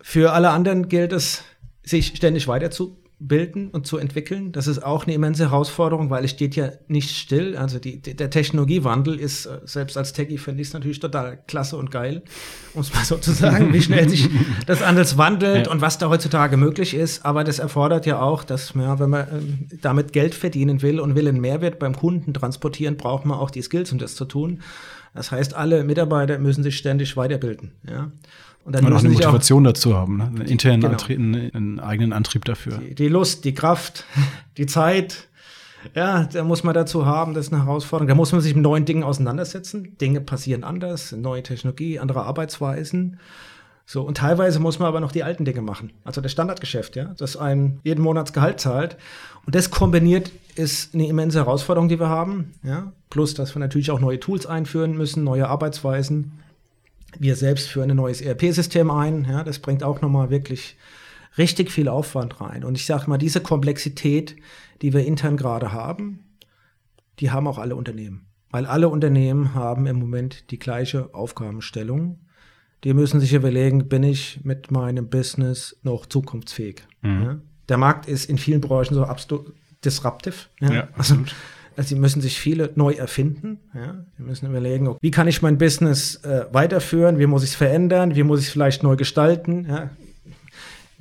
Für 0.02 0.34
alle 0.34 0.50
anderen 0.50 0.90
gilt 0.90 1.14
es, 1.14 1.44
sich 1.84 2.08
ständig 2.16 2.48
weiterzubilden 2.48 2.99
bilden 3.20 3.70
und 3.70 3.86
zu 3.86 3.98
entwickeln. 3.98 4.54
Das 4.54 4.68
ist 4.68 4.80
auch 4.80 5.06
eine 5.06 5.14
immense 5.14 5.44
Herausforderung, 5.44 6.10
weil 6.10 6.24
es 6.24 6.32
steht 6.32 6.56
ja 6.56 6.70
nicht 6.88 7.16
still. 7.16 7.58
Also 7.58 7.78
die, 7.78 8.02
der 8.02 8.30
Technologiewandel 8.30 9.20
ist, 9.20 9.46
äh, 9.46 9.60
selbst 9.66 9.98
als 9.98 10.14
Techie 10.14 10.38
finde 10.38 10.62
ich 10.62 10.70
es 10.70 10.74
natürlich 10.74 11.02
total 11.02 11.40
klasse 11.46 11.76
und 11.76 11.92
geil, 11.92 12.24
um 12.74 12.82
es 12.82 12.94
mal 12.94 13.04
so 13.04 13.18
zu 13.18 13.32
sagen, 13.32 13.74
wie 13.74 13.82
schnell 13.82 14.08
sich 14.08 14.30
das 14.66 14.82
anders 14.82 15.18
wandelt 15.18 15.68
ja. 15.68 15.72
und 15.72 15.82
was 15.82 15.98
da 15.98 16.10
heutzutage 16.10 16.56
möglich 16.56 16.94
ist. 16.94 17.26
Aber 17.26 17.44
das 17.44 17.60
erfordert 17.60 18.06
ja 18.06 18.22
auch, 18.22 18.46
dass 18.46 18.74
man, 18.74 19.00
wenn 19.00 19.10
man 19.10 19.28
ähm, 19.32 19.68
damit 19.82 20.14
Geld 20.14 20.34
verdienen 20.34 20.82
will 20.82 21.02
und 21.02 21.16
will 21.16 21.28
einen 21.28 21.42
Mehrwert 21.42 21.78
beim 21.78 21.96
Kunden 21.96 22.34
transportieren, 22.34 22.96
braucht 22.96 23.26
man 23.26 23.38
auch 23.38 23.52
die 23.52 23.62
Skills, 23.62 23.92
um 23.92 24.00
das 24.00 24.16
zu 24.16 24.24
tun. 24.24 24.62
Das 25.14 25.32
heißt, 25.32 25.56
alle 25.56 25.84
Mitarbeiter 25.84 26.38
müssen 26.38 26.64
sich 26.64 26.78
ständig 26.78 27.18
weiterbilden. 27.18 27.72
Ja. 27.86 28.12
Und 28.66 28.76
dann 28.76 28.86
und 28.86 28.94
auch 28.94 29.00
eine 29.00 29.10
Motivation 29.10 29.66
auch, 29.66 29.72
dazu 29.72 29.96
haben, 29.96 30.18
ne? 30.18 30.26
einen 30.26 30.42
internen 30.42 30.82
genau. 30.82 30.94
Antrieb, 30.94 31.20
einen 31.20 31.80
eigenen 31.80 32.14
Antrieb 32.14 32.46
dafür. 32.46 32.78
Die, 32.78 32.96
die, 32.96 33.08
Lust, 33.08 33.46
die 33.46 33.54
Kraft, 33.54 34.06
die 34.58 34.66
Zeit, 34.66 35.28
ja, 35.96 36.26
da 36.26 36.44
muss 36.44 36.64
man 36.64 36.74
dazu 36.74 37.06
haben, 37.06 37.34
das 37.34 37.48
ist 37.48 37.54
eine 37.54 37.66
Herausforderung. 37.66 38.08
Da 38.08 38.16
muss 38.16 38.32
man 38.32 38.42
sich 38.42 38.54
mit 38.54 38.64
neuen 38.64 38.86
Dingen 38.86 39.04
auseinandersetzen. 39.04 39.98
Dinge 40.00 40.22
passieren 40.22 40.64
anders, 40.64 41.12
neue 41.14 41.42
Technologie, 41.42 42.00
andere 42.00 42.24
Arbeitsweisen. 42.24 43.18
So, 43.86 44.04
und 44.04 44.18
teilweise 44.18 44.60
muss 44.60 44.78
man 44.78 44.88
aber 44.88 45.00
noch 45.00 45.12
die 45.12 45.24
alten 45.24 45.46
Dinge 45.46 45.64
machen. 45.64 45.94
Also 46.04 46.22
das 46.22 46.32
Standardgeschäft, 46.32 46.96
ja, 46.96 47.16
das 47.18 47.38
einem 47.38 47.80
jeden 47.84 48.04
Monatsgehalt 48.04 48.60
zahlt. 48.60 48.98
Und 49.48 49.56
das 49.56 49.72
kombiniert 49.72 50.32
ist 50.54 50.94
eine 50.94 51.08
immense 51.08 51.40
Herausforderung, 51.40 51.90
die 51.90 52.00
wir 52.00 52.10
haben. 52.10 52.54
Ja, 52.62 52.92
plus, 53.10 53.34
dass 53.34 53.56
wir 53.56 53.60
natürlich 53.60 53.90
auch 53.90 54.00
neue 54.00 54.20
Tools 54.20 54.46
einführen 54.46 54.96
müssen, 54.96 55.24
neue 55.24 55.48
Arbeitsweisen. 55.48 56.34
Wir 57.18 57.36
selbst 57.36 57.68
führen 57.70 57.90
ein 57.92 57.98
neues 57.98 58.22
ERP-System 58.22 58.92
ein. 58.92 59.26
Ja, 59.30 59.44
das 59.44 59.60
bringt 59.60 59.84
auch 59.84 60.02
nochmal 60.02 60.30
wirklich 60.30 60.78
richtig 61.38 61.72
viel 61.72 61.88
Aufwand 61.88 62.42
rein. 62.42 62.64
Und 62.64 62.76
ich 62.76 62.86
sage 62.86 63.10
mal, 63.10 63.18
diese 63.18 63.42
Komplexität, 63.42 64.36
die 64.82 64.94
wir 64.94 65.06
intern 65.06 65.38
gerade 65.38 65.72
haben, 65.72 66.26
die 67.20 67.32
haben 67.32 67.48
auch 67.48 67.58
alle 67.58 67.76
Unternehmen. 67.76 68.26
weil 68.52 68.66
alle 68.66 68.90
Unternehmen 68.90 69.54
haben 69.54 69.86
im 69.86 70.00
Moment 70.00 70.50
die 70.50 70.58
gleiche 70.58 71.14
Aufgabenstellung. 71.14 72.20
Die 72.84 72.96
müssen 72.96 73.20
sich 73.20 73.34
überlegen, 73.34 73.88
bin 73.88 74.02
ich 74.04 74.40
mit 74.44 74.72
meinem 74.72 75.08
Business 75.10 75.78
noch 75.84 76.08
zukunftsfähig? 76.08 76.82
Mhm. 77.02 77.24
Ja? 77.24 77.38
Der 77.68 77.78
Markt 77.78 78.08
ist 78.08 78.28
in 78.28 78.40
vielen 78.40 78.62
Branchen 78.62 78.96
so 78.96 79.04
absolut 79.04 79.54
disruptive. 79.86 80.36
Ja? 80.62 80.74
ja 80.74 80.88
also, 80.98 81.16
also, 81.80 81.96
sie 81.96 82.02
müssen 82.02 82.20
sich 82.20 82.38
viele 82.38 82.72
neu 82.76 82.92
erfinden. 82.92 83.58
Ja? 83.74 84.04
Sie 84.18 84.24
müssen 84.24 84.48
überlegen, 84.48 84.98
wie 85.00 85.12
kann 85.12 85.30
ich 85.30 85.42
mein 85.42 85.58
Business 85.58 86.18
äh, 86.26 86.44
weiterführen? 86.52 87.20
Wie 87.20 87.26
muss 87.26 87.42
ich 87.42 87.52
es 87.52 87.56
verändern? 87.56 88.18
Wie 88.18 88.24
muss 88.24 88.42
ich 88.42 88.48
es 88.48 88.52
vielleicht 88.52 88.84
neu 88.84 88.98
gestalten? 88.98 89.66
Ja? 89.66 89.90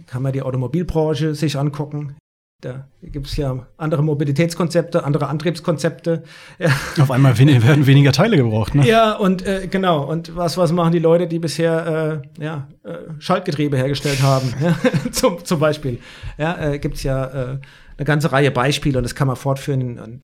Kann 0.06 0.22
man 0.22 0.32
die 0.32 0.40
Automobilbranche 0.40 1.34
sich 1.34 1.58
angucken. 1.58 2.14
Da 2.60 2.86
gibt 3.02 3.26
es 3.26 3.36
ja 3.36 3.66
andere 3.76 4.04
Mobilitätskonzepte, 4.04 5.02
andere 5.02 5.26
Antriebskonzepte. 5.26 6.22
Ja. 6.60 6.70
Auf 7.00 7.10
einmal 7.10 7.36
werden 7.36 7.88
weniger 7.88 8.12
Teile 8.12 8.36
gebraucht, 8.36 8.76
ne? 8.76 8.86
Ja, 8.86 9.16
und 9.16 9.44
äh, 9.44 9.66
genau. 9.68 10.04
Und 10.04 10.36
was, 10.36 10.58
was 10.58 10.70
machen 10.70 10.92
die 10.92 11.00
Leute, 11.00 11.26
die 11.26 11.40
bisher 11.40 12.22
äh, 12.38 12.44
ja, 12.44 12.68
äh, 12.84 12.98
Schaltgetriebe 13.18 13.76
hergestellt 13.76 14.22
haben? 14.22 14.54
ja? 14.62 14.78
zum, 15.10 15.44
zum 15.44 15.58
Beispiel. 15.58 15.98
Ja, 16.36 16.56
äh, 16.70 16.78
gibt 16.78 16.94
es 16.94 17.02
ja 17.02 17.24
äh, 17.24 17.58
eine 17.96 18.04
ganze 18.04 18.30
Reihe 18.30 18.52
Beispiele 18.52 18.98
und 18.98 19.02
das 19.02 19.16
kann 19.16 19.26
man 19.26 19.36
fortführen. 19.36 19.80
In, 19.80 20.20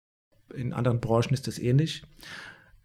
in 0.56 0.72
anderen 0.72 1.00
Branchen 1.00 1.32
ist 1.32 1.46
das 1.46 1.58
ähnlich. 1.58 2.02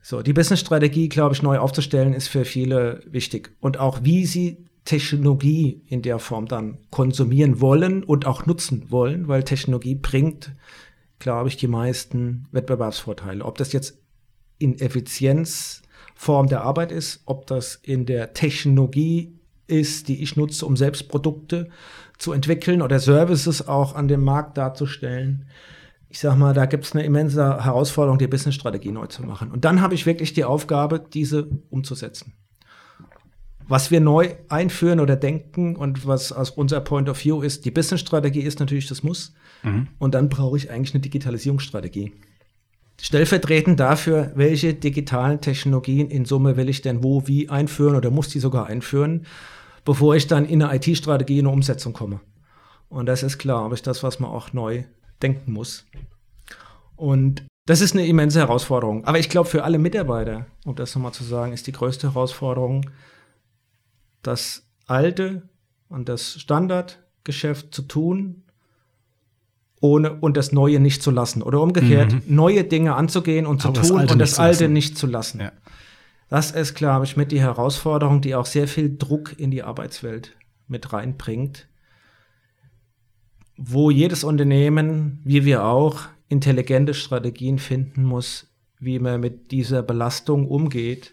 So, 0.02 0.22
die 0.22 0.34
Business-Strategie, 0.34 1.10
glaube 1.10 1.36
ich, 1.36 1.42
neu 1.42 1.58
aufzustellen, 1.58 2.14
ist 2.14 2.30
für 2.30 2.46
viele 2.46 3.02
wichtig. 3.06 3.52
Und 3.60 3.78
auch 3.78 4.00
wie 4.04 4.26
sie 4.26 4.66
Technologie 4.86 5.84
in 5.88 6.02
der 6.02 6.20
Form 6.20 6.48
dann 6.48 6.78
konsumieren 6.90 7.62
wollen 7.62 8.04
und 8.04 8.26
auch 8.26 8.46
nutzen 8.46 8.90
wollen, 8.90 9.28
weil 9.28 9.44
Technologie 9.44 9.96
bringt, 9.96 10.52
glaube 11.20 11.50
ich, 11.50 11.58
die 11.58 11.68
meisten 11.68 12.48
Wettbewerbsvorteile. 12.52 13.46
Ob 13.46 13.58
das 13.58 13.74
jetzt 13.74 14.00
in 14.58 14.80
Effizienzform 14.80 16.48
der 16.48 16.64
Arbeit 16.64 16.92
ist, 16.92 17.22
ob 17.26 17.46
das 17.48 17.76
in 17.76 18.06
der 18.06 18.34
Technologie 18.34 19.40
ist, 19.68 20.08
die 20.08 20.24
ich 20.24 20.36
nutze, 20.36 20.66
um 20.66 20.76
selbst 20.76 21.10
Produkte 21.10 21.70
zu 22.18 22.32
entwickeln 22.34 22.82
oder 22.82 23.00
Services 23.00 23.68
auch 23.68 23.96
an 23.96 24.08
dem 24.08 24.24
Markt 24.24 24.58
darzustellen. 24.58 25.46
Ich 26.10 26.20
sag 26.20 26.38
mal, 26.38 26.54
da 26.54 26.66
gibt 26.66 26.86
es 26.86 26.94
eine 26.94 27.04
immense 27.04 27.64
Herausforderung, 27.64 28.18
die 28.18 28.28
Businessstrategie 28.28 28.92
neu 28.92 29.06
zu 29.08 29.24
machen. 29.24 29.52
Und 29.52 29.64
dann 29.64 29.82
habe 29.82 29.94
ich 29.94 30.06
wirklich 30.06 30.34
die 30.34 30.44
Aufgabe, 30.44 31.00
diese 31.00 31.48
umzusetzen 31.70 32.34
was 33.70 33.92
wir 33.92 34.02
neu 34.02 34.34
einführen 34.50 35.00
oder 35.00 35.16
denken 35.16 35.76
und 35.76 36.06
was 36.06 36.32
aus 36.32 36.50
unser 36.50 36.82
Point 36.82 37.08
of 37.08 37.24
View 37.24 37.42
ist, 37.42 37.66
die 37.66 37.72
Business-Strategie 37.72 38.42
ist 38.42 38.60
natürlich 38.60 38.88
das 38.88 39.04
Muss. 39.04 39.34
Mhm. 39.64 39.88
Und 40.00 40.16
dann 40.16 40.28
brauche 40.28 40.58
ich 40.58 40.72
eigentlich 40.72 40.96
eine 40.96 41.02
Digitalisierungsstrategie. 41.02 42.12
Stellvertretend 43.00 43.80
dafür, 43.80 44.32
welche 44.36 44.74
digitalen 44.74 45.40
Technologien 45.40 46.10
in 46.10 46.26
Summe 46.26 46.58
will 46.58 46.68
ich 46.68 46.82
denn 46.82 47.04
wo, 47.04 47.28
wie 47.28 47.48
einführen 47.48 47.96
oder 47.96 48.10
muss 48.10 48.30
die 48.30 48.40
sogar 48.40 48.66
einführen, 48.66 49.26
bevor 49.86 50.16
ich 50.16 50.26
dann 50.26 50.46
in 50.46 50.64
eine 50.64 50.76
IT-Strategie 50.76 51.40
in 51.40 51.46
eine 51.46 51.54
Umsetzung 51.54 51.94
komme. 51.94 52.20
Und 52.90 53.06
das 53.06 53.22
ist 53.22 53.38
klar, 53.38 53.66
aber 53.66 53.76
ist 53.76 53.86
das, 53.86 54.02
was 54.02 54.20
man 54.20 54.32
auch 54.32 54.52
neu 54.52 54.84
denken 55.22 55.54
muss. 55.54 55.86
Und 56.96 57.44
das 57.66 57.82
ist 57.82 57.94
eine 57.94 58.08
immense 58.08 58.40
Herausforderung. 58.40 59.06
Aber 59.06 59.20
ich 59.20 59.30
glaube, 59.30 59.48
für 59.48 59.64
alle 59.64 59.78
Mitarbeiter, 59.78 60.48
um 60.66 60.76
das 60.76 60.96
nochmal 60.96 61.14
zu 61.14 61.24
sagen, 61.24 61.54
ist 61.54 61.68
die 61.68 61.72
größte 61.72 62.08
Herausforderung, 62.08 62.90
das 64.24 64.64
alte 64.88 65.44
und 65.88 66.10
das 66.10 66.40
Standardgeschäft 66.42 67.74
zu 67.74 67.84
tun, 67.84 68.44
ohne 69.82 70.16
und 70.16 70.36
das 70.36 70.52
Neue 70.52 70.80
nicht 70.80 71.02
zu 71.02 71.12
lassen. 71.12 71.42
Oder 71.42 71.62
umgekehrt, 71.62 72.12
mhm. 72.12 72.24
neue 72.28 72.64
Dinge 72.64 72.96
anzugehen 72.96 73.46
und 73.46 73.62
zu 73.62 73.70
Aber 73.70 73.82
tun 73.82 74.02
und 74.02 74.20
das 74.20 74.40
Alte 74.40 74.64
lassen. 74.64 74.74
nicht 74.74 74.98
zu 74.98 75.08
lassen. 75.08 75.40
Ja. 75.40 75.52
Das 76.28 76.52
ist, 76.52 76.74
glaube 76.74 77.06
ich, 77.06 77.18
mit 77.18 77.32
die 77.32 77.40
Herausforderung, 77.40 78.22
die 78.22 78.36
auch 78.36 78.46
sehr 78.46 78.68
viel 78.68 78.98
Druck 78.98 79.40
in 79.40 79.52
die 79.52 79.64
Arbeitswelt 79.64 80.36
mit 80.68 80.92
reinbringt, 80.92 81.69
wo 83.62 83.92
jedes 83.92 84.24
Unternehmen, 84.24 85.20
wie 85.26 85.44
wir 85.44 85.66
auch, 85.66 86.04
intelligente 86.30 86.94
Strategien 86.94 87.60
finden 87.60 88.04
muss, 88.04 88.48
wie 88.80 89.00
man 89.00 89.20
mit 89.20 89.52
dieser 89.52 89.84
Belastung 89.84 90.48
umgeht, 90.48 91.12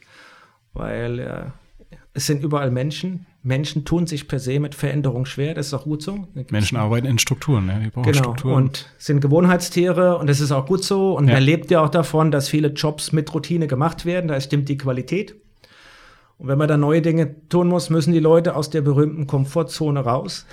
weil 0.72 1.18
äh, 1.18 1.96
es 2.12 2.26
sind 2.26 2.44
überall 2.44 2.70
Menschen. 2.70 3.26
Menschen 3.42 3.84
tun 3.84 4.06
sich 4.06 4.28
per 4.28 4.38
se 4.38 4.60
mit 4.60 4.76
Veränderung 4.76 5.26
schwer, 5.26 5.54
das 5.54 5.68
ist 5.68 5.74
auch 5.74 5.84
gut 5.84 6.02
so. 6.02 6.28
Menschen 6.50 6.76
arbeiten 6.76 7.06
in 7.06 7.18
Strukturen, 7.18 7.68
ja, 7.68 7.78
die 7.80 7.90
brauchen 7.90 8.12
genau. 8.12 8.18
Strukturen. 8.18 8.54
Und 8.54 8.94
sind 8.98 9.20
Gewohnheitstiere 9.20 10.18
und 10.18 10.28
das 10.28 10.40
ist 10.40 10.52
auch 10.52 10.66
gut 10.66 10.84
so. 10.84 11.16
Und 11.16 11.26
ja. 11.26 11.34
man 11.34 11.42
lebt 11.42 11.70
ja 11.70 11.80
auch 11.82 11.88
davon, 11.88 12.30
dass 12.30 12.48
viele 12.48 12.68
Jobs 12.68 13.12
mit 13.12 13.32
Routine 13.34 13.66
gemacht 13.66 14.04
werden, 14.04 14.28
da 14.28 14.40
stimmt 14.40 14.68
die 14.68 14.78
Qualität. 14.78 15.34
Und 16.38 16.48
wenn 16.48 16.58
man 16.58 16.68
da 16.68 16.76
neue 16.76 17.02
Dinge 17.02 17.48
tun 17.48 17.68
muss, 17.68 17.90
müssen 17.90 18.12
die 18.12 18.20
Leute 18.20 18.54
aus 18.54 18.70
der 18.70 18.82
berühmten 18.82 19.26
Komfortzone 19.26 20.00
raus. 20.00 20.46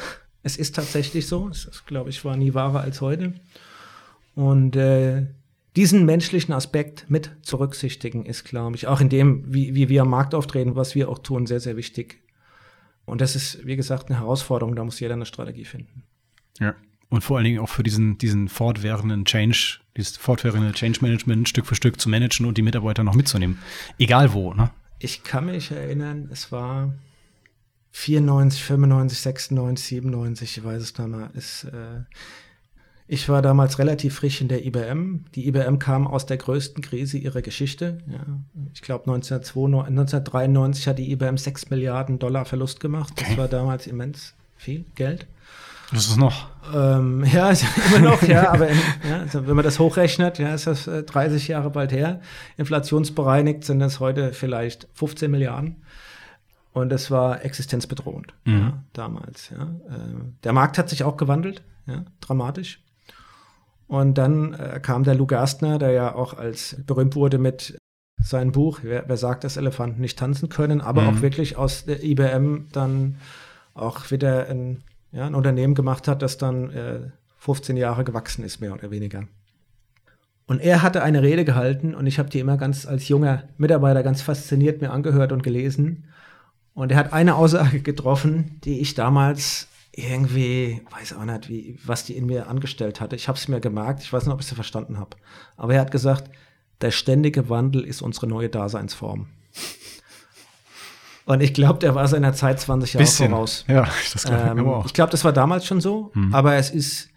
Es 0.43 0.57
ist 0.57 0.75
tatsächlich 0.75 1.27
so. 1.27 1.47
Das, 1.47 1.85
glaube 1.85 2.09
ich, 2.09 2.23
war 2.25 2.35
nie 2.35 2.53
wahrer 2.53 2.81
als 2.81 3.01
heute. 3.01 3.33
Und 4.35 4.75
äh, 4.75 5.25
diesen 5.75 6.05
menschlichen 6.05 6.53
Aspekt 6.53 7.09
mit 7.09 7.31
zu 7.41 7.57
berücksichtigen, 7.57 8.25
ist, 8.25 8.43
glaube 8.43 8.75
ich, 8.75 8.87
auch 8.87 9.01
in 9.01 9.09
dem, 9.09 9.53
wie, 9.53 9.73
wie 9.73 9.89
wir 9.89 10.03
am 10.03 10.09
Markt 10.09 10.35
auftreten, 10.35 10.75
was 10.75 10.95
wir 10.95 11.09
auch 11.09 11.19
tun, 11.19 11.47
sehr, 11.47 11.59
sehr 11.59 11.77
wichtig. 11.77 12.19
Und 13.05 13.21
das 13.21 13.35
ist, 13.35 13.65
wie 13.65 13.75
gesagt, 13.75 14.09
eine 14.09 14.19
Herausforderung, 14.19 14.75
da 14.75 14.83
muss 14.83 14.99
jeder 14.99 15.15
eine 15.15 15.25
Strategie 15.25 15.65
finden. 15.65 16.03
Ja. 16.59 16.75
Und 17.09 17.23
vor 17.23 17.37
allen 17.37 17.43
Dingen 17.43 17.59
auch 17.59 17.69
für 17.69 17.83
diesen, 17.83 18.17
diesen 18.17 18.49
fortwährenden 18.49 19.25
Change, 19.25 19.79
dieses 19.97 20.17
fortwährende 20.17 20.71
Change 20.73 20.99
Management 21.01 21.47
Stück 21.47 21.67
für 21.67 21.75
Stück 21.75 21.99
zu 21.99 22.09
managen 22.09 22.45
und 22.47 22.57
die 22.57 22.63
Mitarbeiter 22.63 23.03
noch 23.03 23.13
mitzunehmen. 23.13 23.59
Egal 23.99 24.33
wo, 24.33 24.53
ne? 24.53 24.71
Ich 24.99 25.23
kann 25.23 25.47
mich 25.47 25.69
erinnern, 25.69 26.29
es 26.31 26.51
war 26.51 26.93
94, 27.95 28.63
95, 28.63 29.19
96, 29.19 29.85
97, 29.85 30.57
ich 30.57 30.63
weiß 30.63 30.81
es 30.81 30.93
gar 30.95 31.07
mal, 31.07 31.29
ist, 31.35 31.65
äh, 31.65 32.01
ich 33.07 33.29
war 33.29 33.43
damals 33.43 33.77
relativ 33.77 34.15
frisch 34.15 34.41
in 34.41 34.47
der 34.47 34.65
IBM. 34.65 35.25
Die 35.35 35.47
IBM 35.47 35.77
kam 35.77 36.07
aus 36.07 36.25
der 36.25 36.37
größten 36.37 36.81
Krise 36.83 37.19
ihrer 37.19 37.43
Geschichte. 37.43 37.99
Ja, 38.07 38.25
ich 38.73 38.81
glaube 38.81 39.03
1993 39.11 40.87
hat 40.87 40.97
die 40.97 41.11
IBM 41.11 41.37
6 41.37 41.69
Milliarden 41.69 42.17
Dollar 42.17 42.45
Verlust 42.45 42.79
gemacht. 42.79 43.13
Das 43.17 43.37
war 43.37 43.47
damals 43.47 43.85
immens 43.85 44.33
viel 44.57 44.85
Geld. 44.95 45.27
Das 45.91 46.07
ist 46.07 46.17
noch. 46.17 46.47
Ähm, 46.73 47.23
ja, 47.31 47.51
immer 47.51 47.99
noch, 47.99 48.23
ja, 48.23 48.51
aber 48.51 48.69
in, 48.69 48.77
ja, 49.07 49.19
also 49.19 49.45
wenn 49.45 49.55
man 49.55 49.65
das 49.65 49.77
hochrechnet, 49.77 50.39
ja, 50.39 50.55
ist 50.55 50.65
das 50.65 50.85
30 50.85 51.47
äh, 51.47 51.51
Jahre 51.51 51.69
bald 51.69 51.91
her. 51.91 52.21
Inflationsbereinigt 52.57 53.63
sind 53.63 53.77
das 53.79 53.99
heute 53.99 54.33
vielleicht 54.33 54.87
15 54.95 55.29
Milliarden. 55.29 55.75
Und 56.73 56.89
das 56.89 57.11
war 57.11 57.45
existenzbedrohend 57.45 58.33
mhm. 58.45 58.59
ja, 58.59 58.83
damals. 58.93 59.51
Ja. 59.51 59.63
Äh, 59.63 60.23
der 60.43 60.53
Markt 60.53 60.77
hat 60.77 60.89
sich 60.89 61.03
auch 61.03 61.17
gewandelt, 61.17 61.63
ja, 61.85 62.03
dramatisch. 62.19 62.83
Und 63.87 64.17
dann 64.17 64.53
äh, 64.53 64.79
kam 64.81 65.03
der 65.03 65.15
Lou 65.15 65.27
Gerstner, 65.27 65.77
der 65.77 65.91
ja 65.91 66.15
auch 66.15 66.33
als 66.33 66.75
berühmt 66.85 67.15
wurde 67.15 67.37
mit 67.37 67.77
seinem 68.21 68.51
Buch, 68.51 68.79
wer, 68.81 69.07
wer 69.07 69.17
sagt, 69.17 69.43
dass 69.43 69.57
Elefanten 69.57 70.01
nicht 70.01 70.17
tanzen 70.17 70.49
können, 70.49 70.81
aber 70.81 71.03
mhm. 71.03 71.09
auch 71.09 71.21
wirklich 71.21 71.57
aus 71.57 71.85
der 71.85 72.03
IBM 72.03 72.69
dann 72.71 73.17
auch 73.75 74.09
wieder 74.09 74.47
ein, 74.47 74.83
ja, 75.11 75.27
ein 75.27 75.35
Unternehmen 75.35 75.75
gemacht 75.75 76.07
hat, 76.07 76.21
das 76.21 76.37
dann 76.37 76.71
äh, 76.71 76.99
15 77.37 77.77
Jahre 77.77 78.03
gewachsen 78.03 78.43
ist, 78.43 78.61
mehr 78.61 78.73
oder 78.73 78.89
weniger. 78.89 79.25
Und 80.45 80.59
er 80.59 80.81
hatte 80.81 81.03
eine 81.03 81.21
Rede 81.21 81.45
gehalten 81.45 81.93
und 81.95 82.05
ich 82.07 82.19
habe 82.19 82.29
die 82.29 82.39
immer 82.39 82.57
ganz 82.57 82.85
als 82.85 83.07
junger 83.07 83.43
Mitarbeiter 83.57 84.03
ganz 84.03 84.21
fasziniert 84.21 84.81
mir 84.81 84.91
angehört 84.91 85.31
und 85.31 85.43
gelesen. 85.43 86.05
Und 86.73 86.91
er 86.91 86.97
hat 86.97 87.13
eine 87.13 87.35
Aussage 87.35 87.81
getroffen, 87.81 88.59
die 88.63 88.79
ich 88.79 88.95
damals 88.95 89.67
irgendwie, 89.91 90.81
weiß 90.89 91.13
auch 91.13 91.25
nicht, 91.25 91.49
wie, 91.49 91.77
was 91.85 92.05
die 92.05 92.17
in 92.17 92.25
mir 92.25 92.47
angestellt 92.47 92.99
hatte. 92.99 93.15
Ich 93.15 93.27
habe 93.27 93.37
es 93.37 93.47
mir 93.47 93.59
gemerkt, 93.59 94.01
ich 94.01 94.11
weiß 94.11 94.25
nicht, 94.25 94.33
ob 94.33 94.41
ich 94.41 94.47
sie 94.47 94.55
verstanden 94.55 94.97
habe. 94.97 95.17
Aber 95.55 95.75
er 95.75 95.81
hat 95.81 95.91
gesagt, 95.91 96.31
der 96.81 96.91
ständige 96.91 97.49
Wandel 97.49 97.83
ist 97.83 98.01
unsere 98.01 98.27
neue 98.27 98.49
Daseinsform. 98.49 99.27
Und 101.25 101.41
ich 101.41 101.53
glaube, 101.53 101.79
der 101.79 101.95
war 101.95 102.07
seiner 102.07 102.33
Zeit 102.33 102.59
20 102.59 102.93
Jahre 102.93 103.03
Bisschen. 103.03 103.29
voraus. 103.29 103.63
Ja, 103.67 103.87
das 104.11 104.23
glaube 104.23 104.43
ich 104.43 104.51
ähm, 104.59 104.67
auch. 104.67 104.85
Ich 104.85 104.93
glaube, 104.93 105.11
das 105.11 105.23
war 105.23 105.31
damals 105.31 105.65
schon 105.65 105.79
so, 105.79 106.11
hm. 106.13 106.33
aber 106.33 106.55
es 106.55 106.69
ist 106.69 107.09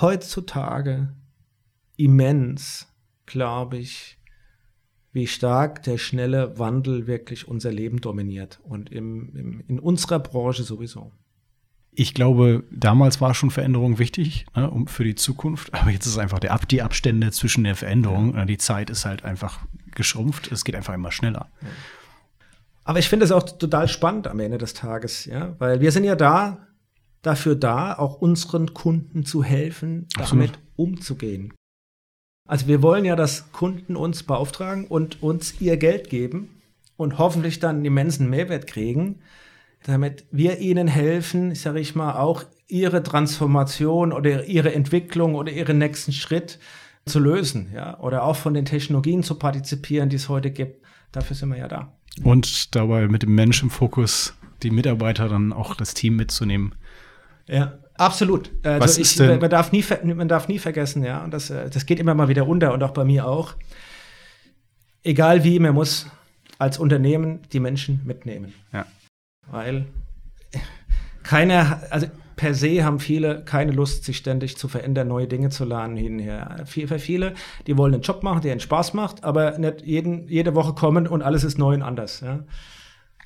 heutzutage 0.00 1.12
immens, 1.96 2.88
glaube 3.26 3.76
ich, 3.76 4.18
wie 5.12 5.26
stark 5.26 5.82
der 5.82 5.98
schnelle 5.98 6.58
Wandel 6.58 7.06
wirklich 7.06 7.46
unser 7.46 7.70
Leben 7.70 8.00
dominiert. 8.00 8.60
Und 8.64 8.90
im, 8.90 9.36
im, 9.36 9.64
in 9.68 9.78
unserer 9.78 10.18
Branche 10.18 10.62
sowieso. 10.62 11.12
Ich 11.94 12.14
glaube, 12.14 12.64
damals 12.70 13.20
war 13.20 13.34
schon 13.34 13.50
Veränderung 13.50 13.98
wichtig 13.98 14.46
ne, 14.56 14.70
um, 14.70 14.86
für 14.86 15.04
die 15.04 15.14
Zukunft, 15.14 15.74
aber 15.74 15.90
jetzt 15.90 16.06
ist 16.06 16.16
einfach 16.16 16.38
der 16.38 16.52
Ab 16.52 16.66
die 16.66 16.80
Abstände 16.80 17.30
zwischen 17.32 17.64
der 17.64 17.76
Veränderung, 17.76 18.34
ja. 18.34 18.46
die 18.46 18.56
Zeit 18.56 18.88
ist 18.88 19.04
halt 19.04 19.24
einfach 19.24 19.60
geschrumpft, 19.94 20.50
es 20.50 20.64
geht 20.64 20.74
einfach 20.74 20.94
immer 20.94 21.12
schneller. 21.12 21.50
Ja. 21.60 21.68
Aber 22.84 22.98
ich 22.98 23.08
finde 23.08 23.26
es 23.26 23.32
auch 23.32 23.42
total 23.42 23.88
spannend 23.88 24.26
am 24.26 24.40
Ende 24.40 24.56
des 24.56 24.72
Tages, 24.72 25.26
ja, 25.26 25.54
weil 25.58 25.80
wir 25.80 25.92
sind 25.92 26.04
ja 26.04 26.16
da, 26.16 26.66
dafür 27.20 27.56
da, 27.56 27.94
auch 27.94 28.14
unseren 28.14 28.72
Kunden 28.72 29.26
zu 29.26 29.44
helfen, 29.44 30.08
damit 30.16 30.24
Absolut. 30.24 30.58
umzugehen. 30.76 31.52
Also 32.46 32.66
wir 32.66 32.82
wollen 32.82 33.04
ja, 33.04 33.16
dass 33.16 33.52
Kunden 33.52 33.96
uns 33.96 34.22
beauftragen 34.24 34.86
und 34.86 35.22
uns 35.22 35.60
ihr 35.60 35.76
Geld 35.76 36.10
geben 36.10 36.62
und 36.96 37.18
hoffentlich 37.18 37.60
dann 37.60 37.76
einen 37.76 37.84
immensen 37.84 38.28
Mehrwert 38.28 38.66
kriegen, 38.66 39.20
damit 39.84 40.24
wir 40.30 40.58
ihnen 40.58 40.88
helfen, 40.88 41.54
sage 41.54 41.80
ich 41.80 41.94
mal, 41.94 42.14
auch 42.14 42.44
ihre 42.68 43.02
Transformation 43.02 44.12
oder 44.12 44.44
ihre 44.44 44.74
Entwicklung 44.74 45.34
oder 45.34 45.52
ihren 45.52 45.78
nächsten 45.78 46.12
Schritt 46.12 46.58
zu 47.04 47.18
lösen, 47.18 47.70
ja, 47.74 47.98
oder 47.98 48.22
auch 48.22 48.36
von 48.36 48.54
den 48.54 48.64
Technologien 48.64 49.22
zu 49.22 49.34
partizipieren, 49.34 50.08
die 50.08 50.16
es 50.16 50.28
heute 50.28 50.50
gibt. 50.50 50.84
Dafür 51.10 51.36
sind 51.36 51.50
wir 51.50 51.58
ja 51.58 51.68
da. 51.68 51.92
Und 52.22 52.74
dabei 52.74 53.08
mit 53.08 53.22
dem 53.22 53.34
Mensch 53.34 53.62
im 53.62 53.70
Fokus 53.70 54.34
die 54.62 54.70
Mitarbeiter 54.70 55.28
dann 55.28 55.52
auch 55.52 55.74
das 55.74 55.94
Team 55.94 56.16
mitzunehmen. 56.16 56.74
Ja, 57.48 57.78
absolut. 57.94 58.50
Also 58.62 58.80
Was 58.80 58.98
ich, 58.98 59.18
man, 59.18 59.50
darf 59.50 59.72
nie, 59.72 59.84
man 60.04 60.28
darf 60.28 60.48
nie 60.48 60.58
vergessen, 60.58 61.04
ja, 61.04 61.22
und 61.24 61.32
das, 61.32 61.50
äh, 61.50 61.70
das 61.70 61.86
geht 61.86 61.98
immer 61.98 62.14
mal 62.14 62.28
wieder 62.28 62.46
unter 62.46 62.72
und 62.72 62.82
auch 62.82 62.92
bei 62.92 63.04
mir 63.04 63.26
auch. 63.26 63.54
Egal 65.02 65.44
wie, 65.44 65.58
man 65.58 65.74
muss 65.74 66.06
als 66.58 66.78
Unternehmen 66.78 67.40
die 67.52 67.60
Menschen 67.60 68.00
mitnehmen. 68.04 68.54
Ja. 68.72 68.86
Weil 69.50 69.86
keiner, 71.22 71.82
also 71.90 72.06
per 72.36 72.54
se 72.54 72.84
haben 72.84 72.98
viele 72.98 73.44
keine 73.44 73.72
Lust, 73.72 74.04
sich 74.04 74.16
ständig 74.16 74.56
zu 74.56 74.68
verändern, 74.68 75.08
neue 75.08 75.26
Dinge 75.26 75.50
zu 75.50 75.64
lernen 75.64 75.96
hinher. 75.96 76.64
Für 76.66 76.98
viele, 76.98 77.34
die 77.66 77.76
wollen 77.76 77.94
einen 77.94 78.02
Job 78.02 78.22
machen, 78.22 78.42
der 78.42 78.52
ihnen 78.52 78.60
Spaß 78.60 78.94
macht, 78.94 79.24
aber 79.24 79.58
nicht 79.58 79.82
jeden, 79.82 80.28
jede 80.28 80.54
Woche 80.54 80.72
kommen 80.72 81.06
und 81.06 81.22
alles 81.22 81.44
ist 81.44 81.58
neu 81.58 81.74
und 81.74 81.82
anders. 81.82 82.20
Ja. 82.20 82.40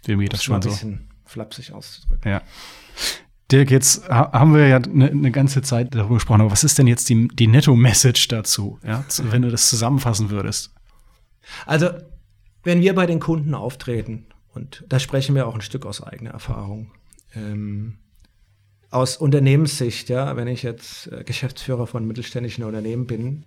Dem 0.06 0.20
geht 0.20 0.32
das 0.32 0.44
schon 0.44 0.60
so. 0.62 0.68
Ein 0.68 0.72
bisschen 0.72 1.08
flapsig 1.24 1.72
auszudrücken. 1.72 2.30
Ja. 2.30 2.42
Dirk, 3.52 3.70
jetzt 3.70 4.08
haben 4.08 4.54
wir 4.54 4.66
ja 4.66 4.76
eine, 4.78 5.08
eine 5.10 5.30
ganze 5.30 5.62
Zeit 5.62 5.94
darüber 5.94 6.14
gesprochen, 6.14 6.40
aber 6.40 6.50
was 6.50 6.64
ist 6.64 6.78
denn 6.78 6.88
jetzt 6.88 7.08
die, 7.08 7.28
die 7.28 7.46
Netto-Message 7.46 8.28
dazu, 8.28 8.80
ja, 8.84 9.04
wenn 9.22 9.42
du 9.42 9.50
das 9.50 9.68
zusammenfassen 9.68 10.30
würdest? 10.30 10.74
Also, 11.64 11.90
wenn 12.64 12.80
wir 12.80 12.94
bei 12.94 13.06
den 13.06 13.20
Kunden 13.20 13.54
auftreten, 13.54 14.26
und 14.52 14.84
da 14.88 14.98
sprechen 14.98 15.36
wir 15.36 15.46
auch 15.46 15.54
ein 15.54 15.60
Stück 15.60 15.86
aus 15.86 16.02
eigener 16.02 16.30
Erfahrung, 16.30 16.90
ähm, 17.34 17.98
aus 18.90 19.16
Unternehmenssicht, 19.16 20.08
ja, 20.08 20.36
wenn 20.36 20.48
ich 20.48 20.62
jetzt 20.62 21.12
äh, 21.12 21.22
Geschäftsführer 21.22 21.86
von 21.86 22.06
mittelständischen 22.06 22.64
Unternehmen 22.64 23.06
bin, 23.06 23.44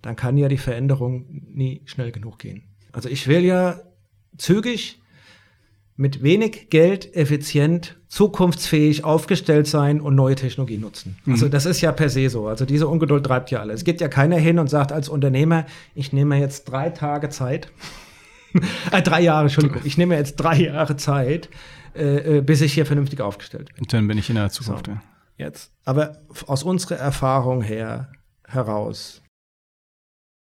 dann 0.00 0.16
kann 0.16 0.38
ja 0.38 0.48
die 0.48 0.58
Veränderung 0.58 1.26
nie 1.28 1.82
schnell 1.84 2.12
genug 2.12 2.38
gehen. 2.38 2.62
Also 2.92 3.08
ich 3.08 3.26
will 3.26 3.44
ja 3.44 3.80
zügig 4.38 4.99
mit 6.00 6.22
wenig 6.22 6.70
Geld 6.70 7.14
effizient, 7.14 7.98
zukunftsfähig 8.08 9.04
aufgestellt 9.04 9.66
sein 9.66 10.00
und 10.00 10.14
neue 10.14 10.34
Technologie 10.34 10.78
nutzen. 10.78 11.18
Mhm. 11.26 11.34
Also 11.34 11.48
das 11.50 11.66
ist 11.66 11.82
ja 11.82 11.92
per 11.92 12.08
se 12.08 12.30
so. 12.30 12.48
Also 12.48 12.64
diese 12.64 12.88
Ungeduld 12.88 13.26
treibt 13.26 13.50
ja 13.50 13.60
alles. 13.60 13.80
Es 13.80 13.84
geht 13.84 14.00
ja 14.00 14.08
keiner 14.08 14.38
hin 14.38 14.58
und 14.58 14.68
sagt 14.68 14.92
als 14.92 15.10
Unternehmer, 15.10 15.66
ich 15.94 16.14
nehme 16.14 16.38
jetzt 16.38 16.64
drei 16.64 16.88
Tage 16.88 17.28
Zeit, 17.28 17.70
äh, 18.92 19.02
drei 19.02 19.20
Jahre, 19.20 19.42
Entschuldigung, 19.42 19.82
ich 19.84 19.98
nehme 19.98 20.16
jetzt 20.16 20.36
drei 20.36 20.56
Jahre 20.56 20.96
Zeit, 20.96 21.50
äh, 21.94 22.38
äh, 22.38 22.40
bis 22.40 22.62
ich 22.62 22.72
hier 22.72 22.86
vernünftig 22.86 23.20
aufgestellt 23.20 23.74
bin. 23.74 23.82
Und 23.82 23.92
dann 23.92 24.08
bin 24.08 24.16
ich 24.16 24.30
in 24.30 24.36
der 24.36 24.48
Zukunft. 24.48 24.86
So. 24.86 24.92
Jetzt. 25.36 25.70
Aber 25.84 26.22
aus 26.46 26.62
unserer 26.62 26.96
Erfahrung 26.96 27.60
her 27.60 28.10
heraus, 28.46 29.20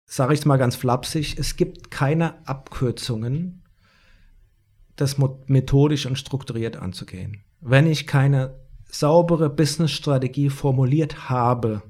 sage 0.05 0.35
ich 0.35 0.41
es 0.41 0.47
mal 0.47 0.57
ganz 0.57 0.75
flapsig, 0.75 1.39
es 1.39 1.55
gibt 1.55 1.93
keine 1.93 2.45
Abkürzungen 2.45 3.64
das 4.97 5.17
methodisch 5.47 6.07
und 6.07 6.19
strukturiert 6.19 6.77
anzugehen. 6.77 7.43
Wenn 7.61 7.87
ich 7.87 8.07
keine 8.07 8.55
saubere 8.87 9.51
Business-Strategie 9.51 10.51
formuliert 10.51 11.29
habe 11.29 11.83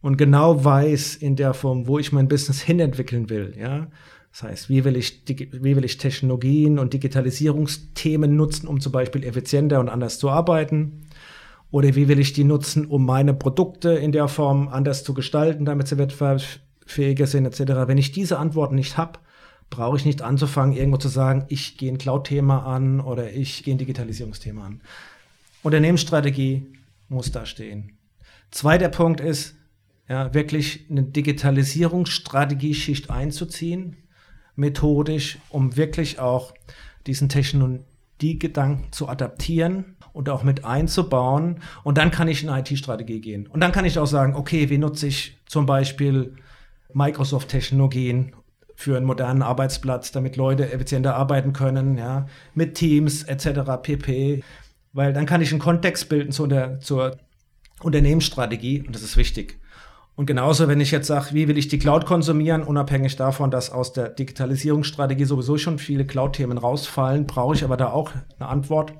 und 0.00 0.16
genau 0.16 0.64
weiß 0.64 1.16
in 1.16 1.36
der 1.36 1.54
Form, 1.54 1.86
wo 1.86 1.98
ich 1.98 2.12
mein 2.12 2.28
Business 2.28 2.60
hinentwickeln 2.60 3.30
will, 3.30 3.54
ja, 3.58 3.88
das 4.32 4.42
heißt, 4.44 4.68
wie 4.70 4.84
will 4.84 4.96
ich, 4.96 5.22
wie 5.28 5.76
will 5.76 5.84
ich 5.84 5.98
Technologien 5.98 6.78
und 6.78 6.94
Digitalisierungsthemen 6.94 8.34
nutzen, 8.34 8.66
um 8.66 8.80
zum 8.80 8.90
Beispiel 8.90 9.24
effizienter 9.24 9.78
und 9.78 9.90
anders 9.90 10.18
zu 10.18 10.30
arbeiten? 10.30 11.02
Oder 11.70 11.94
wie 11.94 12.08
will 12.08 12.18
ich 12.18 12.32
die 12.32 12.44
nutzen, 12.44 12.86
um 12.86 13.04
meine 13.04 13.34
Produkte 13.34 13.90
in 13.90 14.10
der 14.10 14.28
Form 14.28 14.68
anders 14.68 15.04
zu 15.04 15.12
gestalten, 15.12 15.66
damit 15.66 15.86
sie 15.86 15.98
wettbewerbsfähiger 15.98 17.26
sind, 17.26 17.44
etc. 17.44 17.86
Wenn 17.86 17.98
ich 17.98 18.12
diese 18.12 18.38
Antworten 18.38 18.74
nicht 18.74 18.96
habe, 18.96 19.18
brauche 19.72 19.96
ich 19.96 20.04
nicht 20.04 20.22
anzufangen, 20.22 20.76
irgendwo 20.76 20.98
zu 20.98 21.08
sagen, 21.08 21.46
ich 21.48 21.76
gehe 21.78 21.90
ein 21.90 21.98
Cloud-Thema 21.98 22.64
an 22.66 23.00
oder 23.00 23.32
ich 23.32 23.64
gehe 23.64 23.74
ein 23.74 23.78
Digitalisierungsthema 23.78 24.66
an. 24.66 24.82
Unternehmensstrategie 25.62 26.66
muss 27.08 27.32
da 27.32 27.46
stehen. 27.46 27.96
Zweiter 28.50 28.90
Punkt 28.90 29.20
ist, 29.20 29.54
ja, 30.08 30.34
wirklich 30.34 30.86
eine 30.90 31.04
Digitalisierungsstrategie-Schicht 31.04 33.08
einzuziehen, 33.10 33.96
methodisch, 34.56 35.38
um 35.48 35.76
wirklich 35.76 36.18
auch 36.18 36.52
diesen 37.06 37.30
Technologiegedanken 37.30 38.92
zu 38.92 39.08
adaptieren 39.08 39.96
und 40.12 40.28
auch 40.28 40.42
mit 40.42 40.66
einzubauen. 40.66 41.60
Und 41.82 41.96
dann 41.96 42.10
kann 42.10 42.28
ich 42.28 42.42
in 42.42 42.50
IT-Strategie 42.50 43.20
gehen. 43.20 43.46
Und 43.46 43.60
dann 43.60 43.72
kann 43.72 43.86
ich 43.86 43.98
auch 43.98 44.06
sagen, 44.06 44.34
okay, 44.34 44.68
wie 44.68 44.76
nutze 44.76 45.06
ich 45.06 45.38
zum 45.46 45.64
Beispiel 45.64 46.36
Microsoft-Technologien 46.92 48.34
für 48.74 48.96
einen 48.96 49.06
modernen 49.06 49.42
Arbeitsplatz, 49.42 50.12
damit 50.12 50.36
Leute 50.36 50.72
effizienter 50.72 51.16
arbeiten 51.16 51.52
können, 51.52 51.98
ja, 51.98 52.26
mit 52.54 52.74
Teams 52.74 53.22
etc. 53.22 53.60
pp. 53.82 54.42
Weil 54.92 55.12
dann 55.12 55.26
kann 55.26 55.40
ich 55.40 55.50
einen 55.50 55.60
Kontext 55.60 56.08
bilden 56.08 56.32
zu 56.32 56.46
der, 56.46 56.80
zur 56.80 57.16
Unternehmensstrategie 57.82 58.82
und 58.86 58.94
das 58.94 59.02
ist 59.02 59.16
wichtig. 59.16 59.58
Und 60.14 60.26
genauso, 60.26 60.68
wenn 60.68 60.80
ich 60.80 60.90
jetzt 60.90 61.06
sage, 61.06 61.28
wie 61.32 61.48
will 61.48 61.56
ich 61.56 61.68
die 61.68 61.78
Cloud 61.78 62.04
konsumieren, 62.04 62.62
unabhängig 62.62 63.16
davon, 63.16 63.50
dass 63.50 63.70
aus 63.70 63.94
der 63.94 64.10
Digitalisierungsstrategie 64.10 65.24
sowieso 65.24 65.56
schon 65.56 65.78
viele 65.78 66.04
Cloud-Themen 66.04 66.58
rausfallen, 66.58 67.26
brauche 67.26 67.54
ich 67.54 67.64
aber 67.64 67.78
da 67.78 67.90
auch 67.90 68.10
eine 68.38 68.48
Antwort 68.48 68.92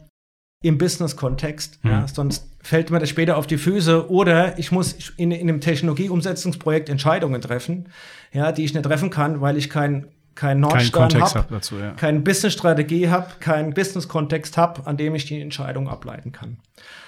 im 0.63 0.79
Business-Kontext. 0.79 1.85
Mhm. 1.85 1.91
Ja, 1.91 2.09
sonst 2.09 2.49
fällt 2.63 2.91
mir 2.91 3.01
das 3.01 3.09
später 3.09 3.37
auf 3.37 3.47
die 3.47 3.59
Füße 3.59 4.11
oder 4.11 4.59
ich 4.59 4.73
muss 4.73 5.13
in, 5.17 5.33
in 5.33 5.49
einem 5.49 5.61
Technologieumsetzungsprojekt 5.61 6.89
Entscheidungen 6.89 7.41
treffen, 7.41 7.89
ja, 8.33 8.53
die 8.53 8.65
ich 8.65 8.73
nicht 8.73 8.85
treffen 8.85 9.11
kann, 9.11 9.41
weil 9.41 9.57
ich 9.57 9.69
kein 9.69 10.07
kein 10.35 10.61
Nordstern 10.61 11.13
habe, 11.13 11.35
hab 11.35 11.51
dazu, 11.51 11.79
ja. 11.79 11.91
keine 11.91 12.21
Business-Strategie 12.21 13.11
habe, 13.11 13.29
keinen 13.41 13.75
Business-Kontext 13.75 14.57
habe, 14.57 14.87
an 14.87 14.97
dem 14.97 15.15
ich 15.15 15.27
die 15.27 15.39
Entscheidung 15.41 15.91
ableiten 15.91 16.33
kann. 16.33 16.57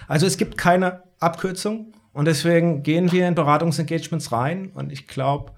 Also 0.09 0.27
es 0.27 0.37
gibt 0.37 0.59
keine 0.59 1.03
Abkürzung 1.21 1.95
und 2.13 2.27
deswegen 2.27 2.83
gehen 2.83 3.13
wir 3.13 3.27
in 3.27 3.35
Beratungsengagements 3.35 4.31
rein 4.31 4.73
und 4.75 4.93
ich 4.93 5.07
glaube, 5.07 5.53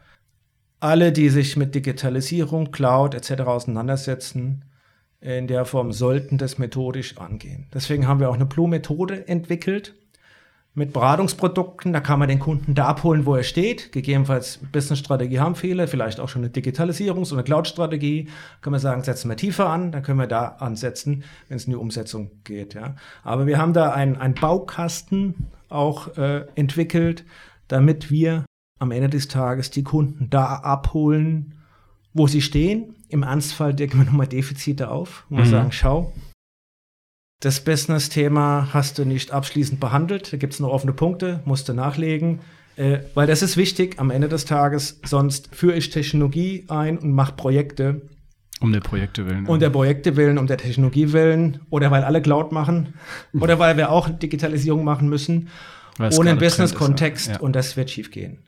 alle, 0.79 1.11
die 1.11 1.29
sich 1.29 1.57
mit 1.57 1.75
Digitalisierung, 1.75 2.71
Cloud 2.71 3.15
etc. 3.15 3.43
auseinandersetzen, 3.43 4.65
in 5.21 5.47
der 5.47 5.65
Form 5.65 5.93
sollten 5.93 6.39
das 6.39 6.59
methodisch 6.59 7.17
angehen. 7.19 7.67
Deswegen 7.73 8.07
haben 8.07 8.21
wir 8.21 8.31
auch 8.31 8.35
eine 8.35 8.47
Blue-Methode 8.47 9.27
entwickelt 9.29 9.95
mit 10.75 10.93
Beratungsprodukten. 10.93 11.93
Da 11.93 12.01
kann 12.01 12.19
man 12.19 12.29
den 12.29 12.39
Kunden 12.39 12.75
da 12.75 12.87
abholen, 12.87 13.25
wo 13.25 13.35
er 13.35 13.43
steht. 13.43 13.93
Gegebenenfalls 13.93 14.61
Business-Strategie 14.73 15.41
haben 15.41 15.55
viele, 15.55 15.89
vielleicht 15.89 16.21
auch 16.21 16.29
schon 16.29 16.45
eine 16.45 16.53
Digitalisierungs- 16.53 17.33
eine 17.33 17.43
Cloud-Strategie. 17.43 18.29
Können 18.61 18.75
wir 18.75 18.81
sagen, 18.81 19.03
setzen 19.03 19.31
wir 19.31 19.37
tiefer 19.37 19.71
an, 19.71 19.91
dann 19.91 20.03
können 20.03 20.19
wir 20.19 20.27
da 20.27 20.49
ansetzen, 20.59 21.25
wenn 21.49 21.57
es 21.57 21.65
in 21.65 21.71
die 21.71 21.79
Umsetzung 21.79 22.31
geht. 22.45 22.75
Ja. 22.75 22.95
Aber 23.25 23.47
wir 23.47 23.59
haben 23.59 23.73
da 23.73 23.93
einen 23.93 24.35
Baukasten 24.35 25.47
auch 25.71 26.17
äh, 26.19 26.45
entwickelt, 26.55 27.25
damit 27.69 28.11
wir 28.11 28.45
am 28.79 28.91
Ende 28.91 29.09
des 29.09 29.29
Tages 29.29 29.71
die 29.71 29.83
Kunden 29.83 30.29
da 30.29 30.57
abholen, 30.57 31.55
wo 32.13 32.27
sie 32.27 32.43
stehen 32.43 32.95
im 33.09 33.23
Ernstfall 33.23 33.75
decken 33.75 34.01
wir 34.01 34.07
nochmal 34.07 34.27
Defizite 34.27 34.91
auf 34.91 35.25
und 35.31 35.39
mhm. 35.39 35.47
sagen, 35.47 35.73
schau, 35.73 36.13
das 37.41 37.61
Business-Thema 37.61 38.69
hast 38.73 38.99
du 38.99 39.05
nicht 39.05 39.31
abschließend 39.31 39.79
behandelt, 39.79 40.33
da 40.33 40.37
gibt 40.37 40.55
es 40.55 40.61
noch 40.61 40.71
offene 40.71 40.93
Punkte, 40.93 41.43
musst 41.45 41.69
du 41.69 41.75
nachlegen. 41.75 42.41
Äh, 42.77 43.01
weil 43.15 43.27
das 43.27 43.43
ist 43.43 43.57
wichtig 43.57 43.99
am 43.99 44.11
Ende 44.11 44.29
des 44.29 44.45
Tages, 44.45 45.01
sonst 45.05 45.55
führe 45.55 45.77
ich 45.77 45.91
Technologie 45.91 46.65
ein 46.69 46.99
und 46.99 47.13
mache 47.13 47.35
Projekte. 47.35 48.03
Um 48.61 48.73
der 48.73 48.81
Projekte 48.81 49.27
willen. 49.27 49.47
Um 49.47 49.59
der 49.59 49.71
Projekte 49.71 50.17
willen, 50.17 50.39
um 50.39 50.47
der 50.47 50.57
Technologie 50.57 51.13
willen. 51.13 51.61
Oder 51.69 51.91
weil 51.91 52.05
alle 52.05 52.23
Cloud 52.23 52.53
machen. 52.53 52.95
oder 53.39 53.59
weil 53.59 53.77
wir 53.77 53.91
auch 53.91 54.09
Digitalisierung 54.09 54.83
machen 54.85 55.09
müssen. 55.09 55.49
ohne 55.99 56.37
Business-Kontext. 56.37 57.29
Ja. 57.29 57.41
Und 57.41 57.55
das 57.55 57.77
wird 57.77 57.91
schief 57.91 58.11
gehen. 58.11 58.47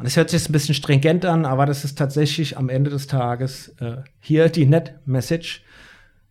Und 0.00 0.06
es 0.06 0.16
hört 0.16 0.30
sich 0.30 0.48
ein 0.48 0.52
bisschen 0.52 0.74
stringent 0.74 1.26
an, 1.26 1.44
aber 1.44 1.66
das 1.66 1.84
ist 1.84 1.98
tatsächlich 1.98 2.56
am 2.56 2.70
Ende 2.70 2.88
des 2.88 3.06
Tages 3.06 3.68
äh, 3.80 3.98
hier 4.18 4.48
die 4.48 4.64
Net-Message. 4.64 5.62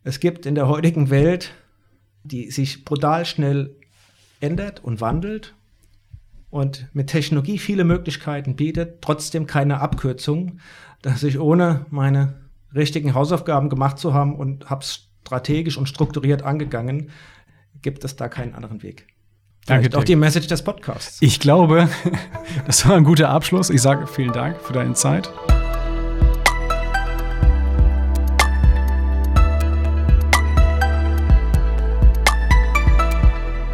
Es 0.03 0.19
gibt 0.19 0.47
in 0.47 0.55
der 0.55 0.67
heutigen 0.67 1.11
Welt, 1.11 1.51
die 2.23 2.49
sich 2.49 2.83
brutal 2.83 3.25
schnell 3.25 3.75
ändert 4.39 4.83
und 4.83 5.01
wandelt 5.01 5.53
und 6.49 6.87
mit 6.93 7.11
Technologie 7.11 7.59
viele 7.59 7.83
Möglichkeiten 7.83 8.55
bietet, 8.55 9.03
trotzdem 9.03 9.45
keine 9.45 9.81
Abkürzung, 9.81 10.57
dass 11.03 11.21
ich 11.21 11.39
ohne 11.39 11.85
meine 11.91 12.39
richtigen 12.73 13.13
Hausaufgaben 13.13 13.69
gemacht 13.69 13.99
zu 13.99 14.15
haben 14.15 14.35
und 14.35 14.71
habe 14.71 14.81
es 14.81 15.09
strategisch 15.21 15.77
und 15.77 15.85
strukturiert 15.85 16.41
angegangen, 16.41 17.11
gibt 17.83 18.03
es 18.03 18.15
da 18.15 18.29
keinen 18.29 18.55
anderen 18.55 18.81
Weg. 18.81 19.05
Danke, 19.65 19.95
auch 19.97 20.03
die 20.03 20.15
Message 20.15 20.47
des 20.47 20.63
Podcasts. 20.63 21.17
Ich 21.21 21.39
glaube, 21.39 21.89
das 22.65 22.87
war 22.87 22.95
ein 22.95 23.03
guter 23.03 23.29
Abschluss. 23.29 23.69
Ich 23.69 23.81
sage 23.81 24.07
vielen 24.07 24.33
Dank 24.33 24.59
für 24.61 24.73
deine 24.73 24.93
Zeit. 24.93 25.29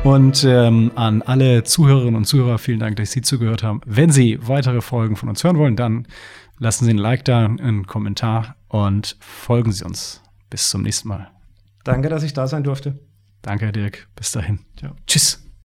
Und 0.06 0.44
ähm, 0.44 0.92
an 0.94 1.24
alle 1.24 1.64
Zuhörerinnen 1.64 2.16
und 2.16 2.26
Zuhörer, 2.26 2.60
vielen 2.60 2.80
Dank, 2.80 2.96
dass 2.98 3.12
Sie 3.12 3.24
zugehört 3.24 3.64
haben. 3.64 3.82
Wenn 3.88 4.12
Sie 4.12 4.38
weitere 4.40 4.82
Folgen 4.82 5.16
von 5.16 5.30
uns 5.30 5.44
hören 5.44 5.58
wollen, 5.58 5.76
dann 5.76 6.08
lassen 6.60 6.86
Sie 6.86 6.92
ein 6.92 7.00
Like 7.00 7.26
da, 7.26 7.46
einen 7.46 7.88
Kommentar 7.88 8.56
und 8.68 9.18
folgen 9.20 9.72
Sie 9.72 9.84
uns. 9.84 10.22
Bis 10.52 10.70
zum 10.70 10.84
nächsten 10.84 11.08
Mal. 11.08 11.32
Danke, 11.84 12.10
dass 12.10 12.22
ich 12.22 12.34
da 12.34 12.46
sein 12.46 12.64
durfte. 12.64 13.00
Danke, 13.42 13.72
Dirk. 13.72 14.08
Bis 14.16 14.32
dahin. 14.32 14.60
Ciao. 14.78 14.96
Tschüss. 15.08 15.45